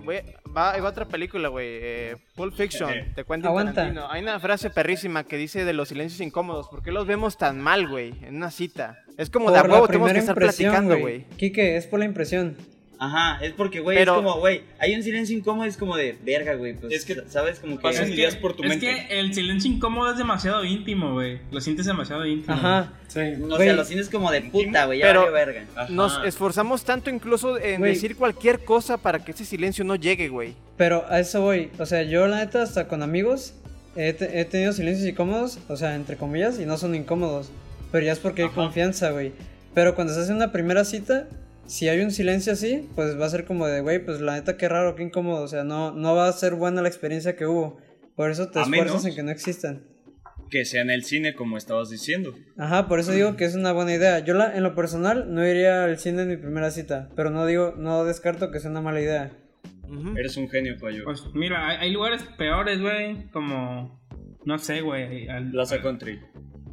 [0.56, 3.74] va, hay otra película, güey, eh, Pulp Fiction, te cuento Aguanta.
[3.74, 4.10] Tarantino.
[4.10, 6.68] Hay una frase perrísima que dice de los silencios incómodos.
[6.68, 9.03] ¿Por qué los vemos tan mal, güey, en una cita?
[9.18, 11.26] Es como de a por huevo la tenemos que estar platicando, güey.
[11.38, 12.56] Quique, es por la impresión.
[13.00, 16.16] Ajá, es porque güey, Pero- es como güey, hay un silencio incómodo es como de
[16.24, 18.86] verga, güey, pues Es que sabes como que pasan Es ideas por tu es mente.
[18.86, 21.40] que el silencio incómodo es demasiado íntimo, güey.
[21.52, 22.54] Lo sientes demasiado íntimo.
[22.54, 22.94] Ajá.
[23.10, 23.20] Sí.
[23.50, 25.66] o sea, lo sientes como de puta, güey, ya Pero- verga.
[25.76, 25.90] Ajá.
[25.92, 30.54] Nos esforzamos tanto incluso en decir cualquier cosa para que ese silencio no llegue, güey.
[30.78, 31.72] Pero a eso voy.
[31.80, 33.54] O sea, yo la neta hasta con amigos
[33.98, 37.52] he, te- he tenido silencios incómodos, o sea, entre comillas, y no son incómodos.
[37.94, 39.32] Pero ya es porque hay confianza, güey.
[39.74, 41.30] Pero cuando se hace una primera cita,
[41.66, 44.58] si hay un silencio así, pues va a ser como de, güey, pues la neta
[44.58, 45.44] qué raro, qué incómodo.
[45.44, 47.78] O sea, no, no va a ser buena la experiencia que hubo.
[48.16, 49.84] Por eso te A esfuerzas menos- en que no existan.
[50.50, 52.36] Que sea en el cine, como estabas diciendo.
[52.58, 54.20] Ajá, por eso digo que es una buena idea.
[54.20, 57.46] Yo la, en lo personal no iría al cine en mi primera cita, pero no
[57.46, 59.32] digo, no descarto que sea una mala idea.
[60.18, 61.04] Eres un genio, payo.
[61.06, 63.30] Pues mira, hay, hay lugares peores, güey.
[63.32, 64.00] Como.
[64.46, 65.28] No sé, güey.
[65.28, 66.20] Al, Plaza Country.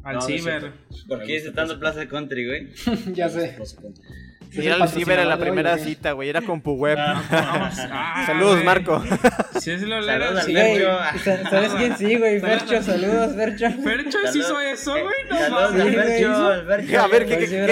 [0.03, 0.41] Al No, no ciber.
[0.61, 0.77] cierto.
[1.07, 2.67] ¿Por qué dice tanto Plaza Country, güey?
[3.13, 3.57] ya sé.
[3.61, 3.77] Es
[4.57, 6.27] Ir el al ciber en la hoy, primera cita, güey.
[6.27, 6.97] Era con Puweb.
[6.97, 7.25] Vamos.
[7.31, 8.65] Ah, Saludos, güey.
[8.65, 9.01] Marco.
[9.61, 10.97] Si es lo Saludos al sí, Fercho.
[11.23, 12.41] sa- ¿sabes quién sí, güey?
[12.41, 13.71] Fercho, saludos, Fercho.
[13.81, 15.05] Fercho sí hizo eso, güey.
[15.29, 15.71] No Saludos.
[15.71, 16.99] Sí, Fercho, Fercho.
[17.01, 17.65] A ver, ¿qué, Hoy qué, sí qué?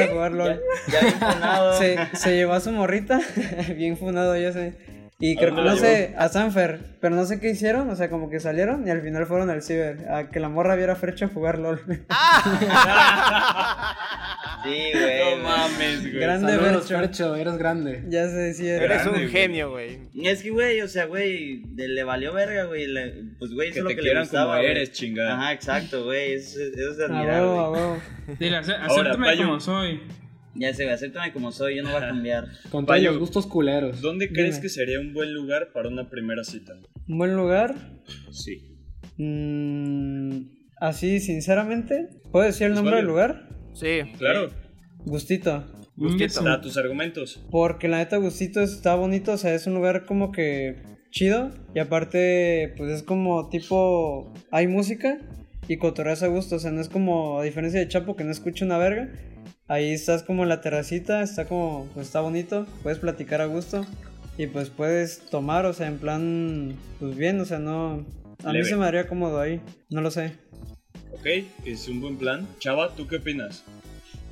[0.48, 0.62] Ya,
[0.94, 1.78] ya bien funado.
[1.78, 3.20] Se, se llevó a su morrita,
[3.76, 4.74] bien funado, ya sé.
[5.22, 8.30] Y creo que, no sé, a Sanfer, pero no sé qué hicieron, o sea, como
[8.30, 11.28] que salieron y al final fueron al ciber, a que la morra viera a Fercho
[11.28, 11.82] jugar LOL.
[14.62, 15.36] Sí, güey.
[15.38, 16.20] No mames, güey.
[16.20, 17.00] Grande Saludos, Fercho.
[17.00, 18.04] Fercho, eres grande.
[18.10, 18.76] Ya se decía.
[18.76, 20.00] Eres Grande, un genio, güey.
[20.22, 22.86] Es que, güey, o sea, güey, le valió verga, güey.
[23.40, 25.36] Pues, güey, eso es lo que le gustaba, como eres, chingada.
[25.36, 26.34] Ajá, exacto, güey.
[26.34, 28.38] Eso, eso es de A admirar, güey.
[28.38, 30.02] Dile, acéptame como soy.
[30.60, 32.48] Ya sé, güey, acéptame como soy, yo no voy a cambiar.
[32.70, 34.02] Con todos Payo, los gustos culeros.
[34.02, 36.74] ¿Dónde crees que sería un buen lugar para una primera cita?
[37.08, 37.76] Un buen lugar.
[38.32, 38.78] Sí.
[39.18, 40.42] mm,
[40.82, 43.04] así, sinceramente, ¿puedo decir el nombre vale.
[43.04, 43.50] del lugar?
[43.74, 44.02] Sí.
[44.18, 44.50] Claro.
[45.06, 45.64] Gustito.
[45.96, 46.44] Gustito.
[46.44, 47.42] Da tus argumentos.
[47.50, 51.52] Porque la neta Gustito está bonito, o sea, es un lugar como que chido.
[51.74, 55.20] Y aparte, pues es como tipo, hay música
[55.68, 56.56] y cotorreas a gusto.
[56.56, 59.10] O sea, no es como, a diferencia de Chapo, que no escucha una verga.
[59.70, 63.86] Ahí estás como en la terracita, está como, pues está bonito, puedes platicar a gusto.
[64.38, 68.06] Y pues puedes tomar, o sea, en plan, pues bien, o sea, no...
[68.44, 68.66] A mí Leve.
[68.66, 69.60] se me haría cómodo ahí,
[69.90, 70.34] no lo sé.
[71.12, 71.26] Ok,
[71.66, 72.48] es un buen plan.
[72.60, 73.64] Chava, ¿tú qué opinas?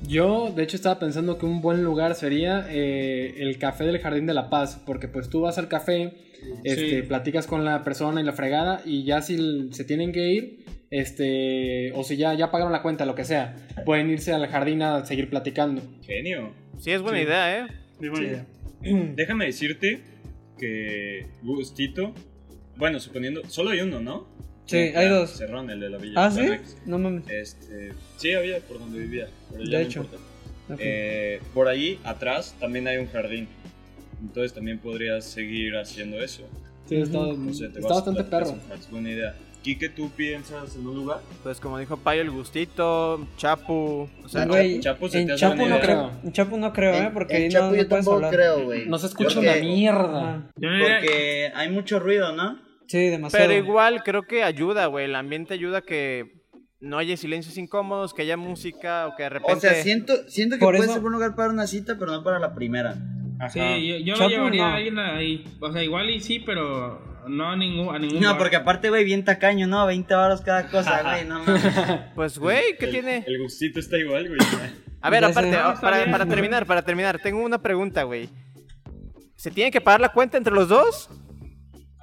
[0.07, 4.25] Yo, de hecho, estaba pensando que un buen lugar sería eh, el café del Jardín
[4.27, 6.13] de la Paz, porque pues tú vas al café,
[6.63, 7.07] este, Sí.
[7.07, 10.59] platicas con la persona y la fregada, y ya si se tienen que ir,
[10.91, 14.81] este, o si ya, ya pagaron la cuenta, lo que sea, pueden irse al jardín
[14.81, 15.81] a seguir platicando.
[16.03, 16.53] Genio.
[16.79, 17.23] Sí, es buena Sí.
[17.25, 17.67] idea, ¿eh?
[17.99, 18.45] Muy buena idea.
[19.15, 20.01] Déjame decirte
[20.57, 22.13] que Gustito,
[22.75, 24.27] bueno, suponiendo, solo hay uno, ¿no?
[24.65, 25.31] Sí, hay dos.
[25.31, 26.13] Cerrón, el de la villa.
[26.25, 26.41] ¿Ah, sí?
[26.41, 26.77] Ferrex.
[26.85, 27.23] No mames.
[27.29, 30.09] Este, sí, había por donde vivía, pero ya De no hecho.
[30.79, 33.47] Eh, por ahí atrás también hay un jardín.
[34.21, 36.43] Entonces también podrías seguir haciendo eso.
[36.85, 38.57] Sí, está, O sea, te está bastante perro.
[38.71, 39.35] Hats, buena idea.
[39.68, 41.20] Quique, ¿tú piensas en un lugar?
[41.43, 44.07] Pues como dijo Payo, el gustito, Chapu.
[44.24, 45.86] O sea, Güey, Chapo se en te hace Chapo buena no idea.
[45.86, 46.11] creo.
[46.24, 47.09] En Chapo no creo, ¿eh?
[47.13, 48.34] Porque en ahí Chapo no, no yo puedes tampoco hablar.
[48.34, 48.86] creo, güey.
[48.88, 50.20] No se escucha Porque- una mierda.
[50.30, 50.51] Ajá.
[50.55, 52.59] No Porque hay mucho ruido, ¿no?
[52.88, 53.45] Sí, demasiado.
[53.45, 55.03] pero igual creo que ayuda, güey.
[55.05, 56.32] El ambiente ayuda a que
[56.80, 59.53] no haya silencios incómodos, que haya música o que de repente...
[59.53, 62.11] O sea, siento, siento que Por puede eso- ser un lugar para una cita, pero
[62.13, 62.95] no para la primera.
[63.51, 64.68] Sí, yo, yo Chapo, lo llevaría no.
[64.70, 65.43] a alguien ahí.
[65.59, 68.38] O sea, igual y sí, pero no a ningún, a ningún No, bar.
[68.38, 69.86] porque aparte, güey, bien tacaño, ¿no?
[69.86, 71.63] 20 baros cada cosa, güey, no mames.
[72.15, 73.23] Pues, güey, ¿qué el, tiene?
[73.28, 74.39] El Gustito está igual, güey.
[75.01, 76.11] A ver, aparte, ah, para, bien.
[76.11, 78.30] para terminar, para terminar, tengo una pregunta, güey.
[79.36, 81.09] ¿Se tiene que pagar la cuenta entre los dos?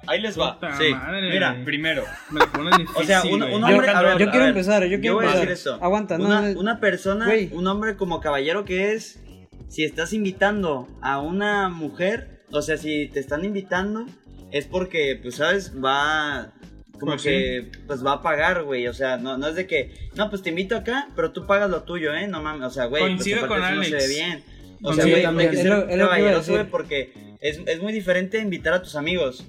[0.07, 0.53] Ahí les va.
[0.59, 2.39] Puta Sí, madre, Mira, primero, Me
[2.77, 3.53] difícil, O sea, un, güey.
[3.55, 3.89] un Yo- hombre.
[3.89, 5.47] a ver, yo a quiero ver, empezar, yo quiero voy a empezar.
[5.49, 5.83] decir esto.
[5.83, 6.59] Aguanta, no, una, no.
[6.59, 9.19] una persona, un hombre como caballero que es,
[9.67, 14.05] si estás invitando a una mujer, o sea, si te están invitando,
[14.51, 15.73] es porque, pues, ¿sabes?
[15.83, 16.53] Va.
[16.99, 18.87] Como Pues que, pues va a pagar, güey.
[18.87, 21.69] O sea, no, no es de que, no, pues te invito acá, pero tú pagas
[21.69, 22.25] lo tuyo, ¿eh?
[22.27, 24.09] No mames, o sea, güey, pues Coincido aparte con eso no se ve Alex.
[24.15, 24.43] bien.
[24.81, 25.49] O Coincido sea, güey, también.
[25.49, 27.81] hay que Es ser lo- es lo que iba a caballeroso, güey, porque es, es
[27.81, 29.45] muy diferente invitar a tus amigos.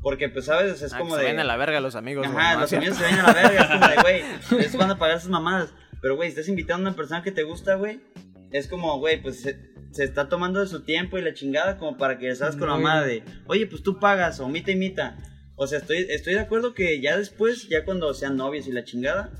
[0.00, 0.72] Porque, pues, ¿sabes?
[0.72, 1.32] O sea, es Ah, como que se de...
[1.32, 3.60] ven a la verga los amigos, güey, Ajá, los amigos se ven a la verga,
[3.62, 4.22] es como de, güey,
[4.62, 5.74] ellos van a pagar sus mamadas.
[6.00, 7.98] Pero, güey, estás invitando a una persona que te gusta, güey,
[8.52, 9.58] es como, güey, pues se,
[9.90, 13.02] se está tomando de su tiempo y la chingada como para que salgas con la
[13.02, 15.16] de, oye, pues tú pagas o mita y mita.
[15.56, 18.84] O sea, estoy, estoy de acuerdo que ya después, ya cuando sean novios y la
[18.84, 19.30] chingada,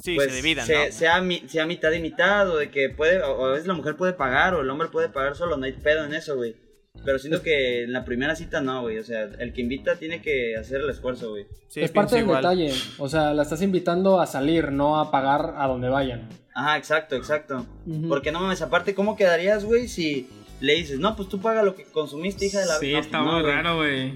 [0.00, 0.92] Sí, pues se dividan, se- ¿no?
[0.92, 3.74] sea, mi- sea mitad y mitad, o de que puede, o o a veces la
[3.74, 6.56] mujer puede pagar, o el hombre puede pagar solo, no hay pedo en eso, güey.
[7.04, 8.98] Pero siento que en la primera cita no, güey.
[8.98, 11.46] O sea, el que invita tiene que hacer el esfuerzo, güey.
[11.68, 12.40] Sí, es parte del igual.
[12.42, 12.72] detalle.
[12.98, 16.28] O sea, la estás invitando a salir, no a pagar a donde vayan.
[16.54, 17.66] Ajá, exacto, exacto.
[18.08, 20.28] Porque no mames, aparte, ¿cómo quedarías, güey, si
[20.60, 23.18] le dices, no, pues tú paga lo que consumiste, hija de la Sí, no, está
[23.18, 23.52] no, muy güey.
[23.54, 24.12] raro, güey.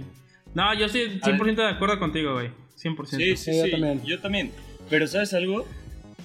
[0.55, 2.51] No, yo estoy 100% de acuerdo contigo, güey.
[2.77, 3.07] 100%.
[3.17, 3.71] Sí, sí, Sí, yo sí.
[3.73, 4.05] también.
[4.05, 4.53] Yo también.
[4.89, 5.67] Pero ¿sabes algo?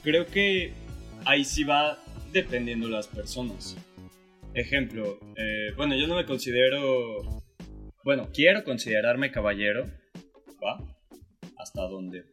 [0.04, 0.74] Creo que
[1.26, 1.98] ahí sí va
[2.32, 3.76] dependiendo las personas.
[4.54, 7.42] Ejemplo, eh, bueno, yo no me considero...
[8.04, 9.90] Bueno, quiero considerarme caballero,
[10.64, 10.78] ¿va?
[11.58, 12.26] Hasta donde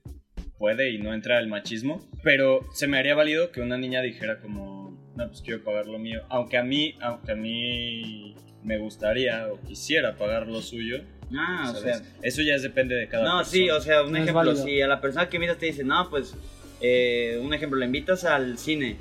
[0.61, 2.07] puede y no entra el machismo.
[2.23, 5.99] Pero se me haría válido que una niña dijera como, no, pues quiero pagar lo
[5.99, 6.21] mío.
[6.29, 11.01] Aunque a mí, aunque a mí me gustaría o quisiera pagar lo suyo.
[11.35, 11.99] Ah, o ¿sabes?
[11.99, 12.07] sea.
[12.23, 13.51] Eso ya depende de cada No, persona.
[13.51, 16.11] sí, o sea, un No ejemplo, si a la persona que invitas te dice, no,
[16.11, 16.37] pues,
[16.83, 18.97] eh, un ejemplo, le invitas al cine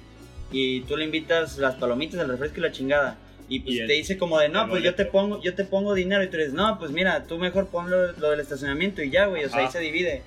[0.54, 3.18] y tú le invitas las palomitas, el refresco y la chingada.
[3.50, 5.66] Y pues Y el- te dice como de, no, pues yo te pongo, yo te
[5.66, 9.02] pongo dinero y tú dices, no, pues mira, tú mejor pon lo, lo del estacionamiento
[9.02, 10.22] y ya, güey, o sea, ahí se divide.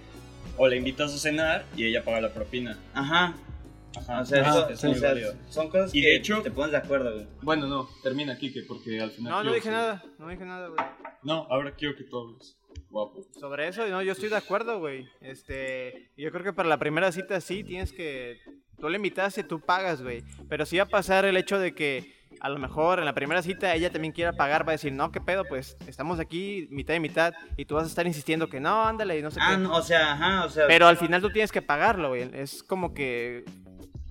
[0.57, 2.78] O le invitas a cenar y ella paga la propina.
[2.94, 3.34] Ajá.
[3.96, 4.20] Ajá.
[4.20, 5.14] O sea, Ah, eso- es o sea,
[5.50, 7.26] son cosas Y que de hecho- te pones de acuerdo, güey.
[7.42, 9.32] Bueno, no, termina Kike porque al final.
[9.32, 10.80] No, no dije que- nada, no dije nada, güey.
[11.22, 12.57] No, ahora quiero que tú hables.
[12.88, 13.22] Guapo.
[13.38, 15.07] Sobre eso, no, yo estoy de acuerdo, güey.
[15.20, 18.38] Este, yo creo que para la primera cita sí tienes que.
[18.80, 20.22] Tú le invitaste, tú pagas, güey.
[20.48, 22.12] Pero sí va a pasar el hecho de que
[22.43, 25.12] a lo mejor en la primera cita ella también quiera pagar, va a decir, no,
[25.12, 27.32] qué pedo, pues estamos aquí mitad y mitad.
[27.57, 29.59] Y tú vas a estar insistiendo que no, ándale, y no sé Ah, qué.
[29.59, 30.66] no, o sea, ajá, o sea.
[30.66, 32.28] Pero al final tú tienes que pagarlo, güey.
[32.34, 33.45] Es como que.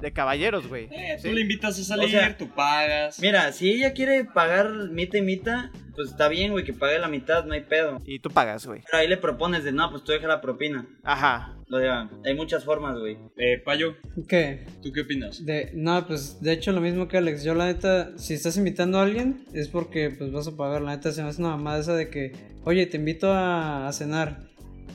[0.02, 0.88] De caballeros, güey.
[0.91, 1.30] Eh, ¿sí?
[1.30, 3.20] Tú le invitas a salir, O sea, tú pagas.
[3.20, 7.08] Mira, si ella quiere pagar mitad y mitad, pues está bien, güey, que pague la
[7.08, 7.99] mitad, no hay pedo.
[8.06, 8.82] Y tú pagas, güey.
[8.89, 10.88] Pero ahí le propones de, no, pues tú deja la propina.
[11.04, 11.56] Ajá.
[11.72, 13.18] O sea, hay muchas formas, güey.
[13.38, 13.95] Eh, Payo,
[14.28, 14.66] ¿Qué?
[14.84, 15.45] ¿tú qué opinas?
[15.45, 17.43] De, no, pues de hecho lo mismo que Alex.
[17.43, 20.82] Yo la neta, si estás invitando a alguien, es porque pues vas a pagar.
[20.82, 22.34] La neta se me hace una mamada esa de que,
[22.66, 24.51] oye, te invito a, a cenar.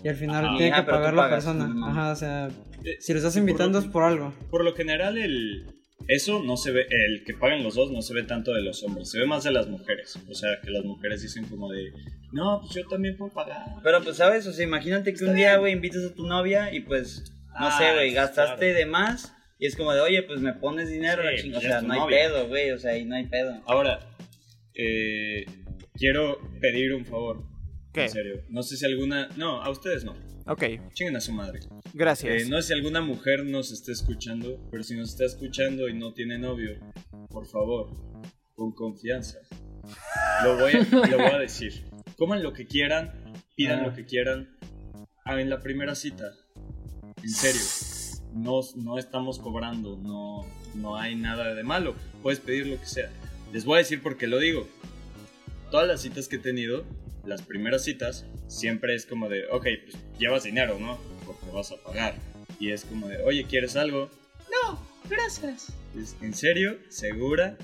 [0.07, 0.57] Y al final Ajá.
[0.57, 1.67] tiene Ah, que pagar la persona.
[1.67, 1.87] no.
[1.89, 2.49] Ajá, o sea,
[2.85, 4.33] Eh, si lo estás por invitando lo- es por algo.
[4.51, 5.67] Por lo general, el.
[6.07, 8.85] Eso no se ve, el que pagan los dos no se ve tanto de los
[8.85, 10.17] hombres, se ve más de las mujeres.
[10.31, 11.91] O sea, que las mujeres dicen como de,
[12.33, 13.65] no, pues yo también puedo pagar.
[13.83, 14.47] Pero pues, ¿sabes?
[14.47, 17.25] O sea, imagínate que un día, güey, invitas a tu novia y pues,
[17.59, 18.79] no Ah, sé, güey, sí, gastaste claro.
[18.79, 19.35] de más.
[19.59, 21.95] Y es como de, oye, pues me pones dinero, Sí, O pues, ya sea, no
[21.95, 22.17] hay novia.
[22.19, 23.61] pedo, güey, o sea, ahí no hay pedo.
[23.67, 23.99] Ahora,
[24.75, 25.45] eh,
[25.95, 27.43] quiero pedir un favor.
[27.97, 28.05] ¿Qué?
[28.05, 28.43] En serio.
[28.51, 29.29] No sé si alguna.
[29.37, 30.15] No, a ustedes no.
[30.47, 31.61] Ok, Chinguen a su madre.
[31.93, 32.43] gracias.
[32.43, 35.95] Eh, no sé si alguna mujer nos esté escuchando, pero si nos está escuchando y
[35.95, 36.79] no tiene novio,
[37.31, 37.89] por favor,
[38.55, 39.39] con confianza.
[40.45, 41.85] Lo voy a, lo voy a decir.
[42.17, 43.13] Coman lo que quieran,
[43.57, 43.87] pidan Ah.
[43.89, 44.57] lo que quieran.
[45.25, 46.33] Ah, en la primera cita.
[47.23, 47.61] En serio.
[48.35, 51.95] No, no estamos cobrando, no, no hay nada de malo.
[52.23, 53.11] Puedes pedir lo que sea.
[53.53, 54.69] Les voy a decir por qué lo digo.
[55.71, 56.85] Todas las citas que he tenido,
[57.27, 60.99] las primeras citas, siempre es como de, ok, pues llevas dinero, ¿no?
[61.27, 62.15] Porque vas a pagar.
[62.59, 64.09] Y es como de, oye, ¿quieres algo?
[64.51, 65.73] No, gracias.
[66.23, 66.79] ¿En serio?
[66.89, 67.59] ¿Segura?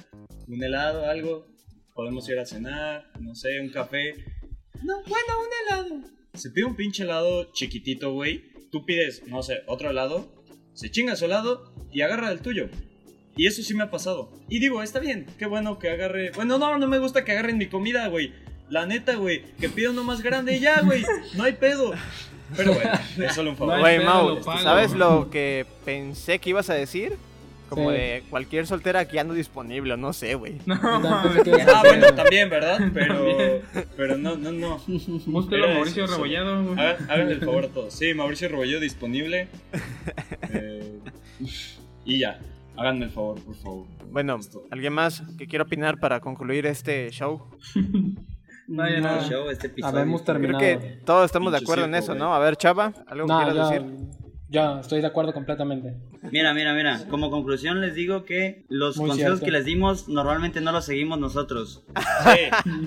[0.49, 1.07] ¿Un helado?
[1.07, 1.47] ¿Algo?
[1.95, 3.11] ¿Podemos ir a cenar?
[3.21, 4.15] No sé, un café.
[4.83, 6.01] No, bueno, un helado.
[6.35, 8.53] Se pide un pinche helado chiquitito, güey.
[8.71, 10.43] Tú pides, no sé, otro helado.
[10.75, 12.69] Se chinga su helado y agarra el tuyo.
[13.37, 14.31] Y eso sí me ha pasado.
[14.49, 16.33] Y digo, está bien, qué bueno que agarre.
[16.33, 18.33] Bueno, no, no me gusta que agarren mi comida, güey.
[18.73, 21.05] La neta, güey, que pida uno más grande y ya, güey.
[21.37, 21.93] No hay pedo.
[22.57, 23.75] Pero bueno, es solo un favor.
[23.77, 24.59] No Güey, pedo, Mau, lo pago.
[24.61, 27.19] ¿sabes lo que pensé que ibas a decir?
[27.69, 27.97] Como Sí.
[27.97, 30.57] de cualquier soltera que ando disponible, o no sé, güey.
[30.67, 32.79] No, Ah, bueno, también, ¿verdad?
[32.95, 33.61] Pero,
[33.97, 34.79] pero no, no, no.
[35.27, 36.79] Búsquelo Era Mauricio eso, Rebollado, güey.
[36.81, 37.93] Háganle el favor a todos.
[37.95, 39.49] Sí, Mauricio Rebollo disponible.
[40.51, 40.99] Eh,
[42.07, 42.39] y ya,
[42.77, 43.87] háganme el favor, por favor.
[44.11, 44.39] Bueno.
[44.71, 47.43] ¿alguien más que quiera opinar para concluir este show?
[48.73, 49.23] No, ya No.
[49.29, 49.97] Show, este episodio.
[49.99, 50.59] Habemos Creo terminado.
[50.61, 52.15] que todos estamos de acuerdo en eso.
[52.15, 52.35] ¿no?
[52.35, 53.97] A ver, Chava, ¿algo que No, quieras ya, decir?
[54.49, 55.97] ya, estoy de acuerdo completamente.
[56.31, 57.01] Mira, mira, mira.
[57.11, 59.45] Como conclusión les digo que los Muy consejos cierto.
[59.45, 61.85] que les dimos normalmente no los seguimos nosotros.
[62.25, 62.39] Sí,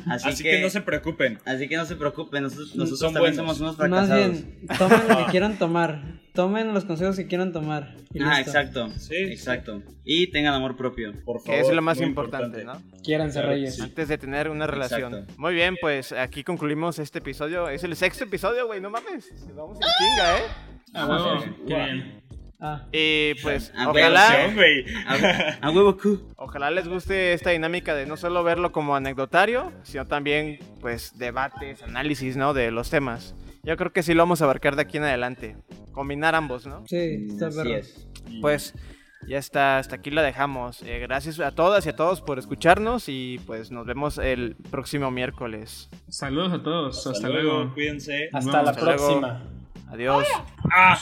[0.09, 1.39] Así, así que, que no se preocupen.
[1.45, 2.43] así que no se preocupen.
[2.43, 3.57] Nosotros, nosotros Son también buenos.
[3.57, 4.31] somos unos Más fracasados.
[4.31, 6.01] bien, tomen lo que quieran tomar.
[6.35, 7.95] Tomen los consejos que quieran tomar.
[8.13, 8.51] y Ah, listo.
[8.51, 8.89] exacto.
[8.99, 9.81] Sí, exacto.
[10.03, 11.13] Y tengan amor propio.
[11.25, 11.43] Por favor.
[11.45, 12.81] Que es lo más importante, ¿no?
[13.03, 13.75] Quiéranse Claro reyes.
[13.75, 13.81] sí.
[13.81, 15.13] Antes de tener una relación.
[15.13, 15.33] Exacto.
[15.37, 17.69] Muy bien, pues aquí concluimos este episodio.
[17.69, 19.31] Es el sexto episodio, güey, no mames.
[19.55, 20.41] Vamos en chinga, ¿eh?
[20.93, 22.21] Ah, huevo, qué bien.
[22.59, 24.29] Ah, Y pues, Ah, ojalá.
[25.07, 26.21] A, a huevo, cu.
[26.37, 31.83] ojalá les guste esta dinámica de no solo verlo como anecdotario, sino también, pues, debates,
[31.83, 32.53] análisis, ¿no?
[32.53, 33.35] De los temas.
[33.63, 35.57] Yo creo que sí lo vamos a abarcar de aquí en adelante.
[35.95, 36.85] Combinar ambos, ¿no?
[36.85, 37.69] sí, está Así perro.
[37.75, 38.07] es.
[38.41, 38.73] Pues
[39.27, 40.83] ya está, hasta aquí la dejamos.
[40.83, 45.09] Eh, gracias a todas y a todos por escucharnos y pues nos vemos el próximo
[45.09, 45.89] miércoles.
[46.09, 46.97] Saludos a todos.
[46.97, 47.53] Hasta, Hasta luego.
[47.59, 48.29] luego, cuídense.
[48.33, 49.05] Hasta la Hasta luego.
[49.07, 49.43] próxima.
[49.89, 50.27] Adiós.
[50.71, 50.99] Ah.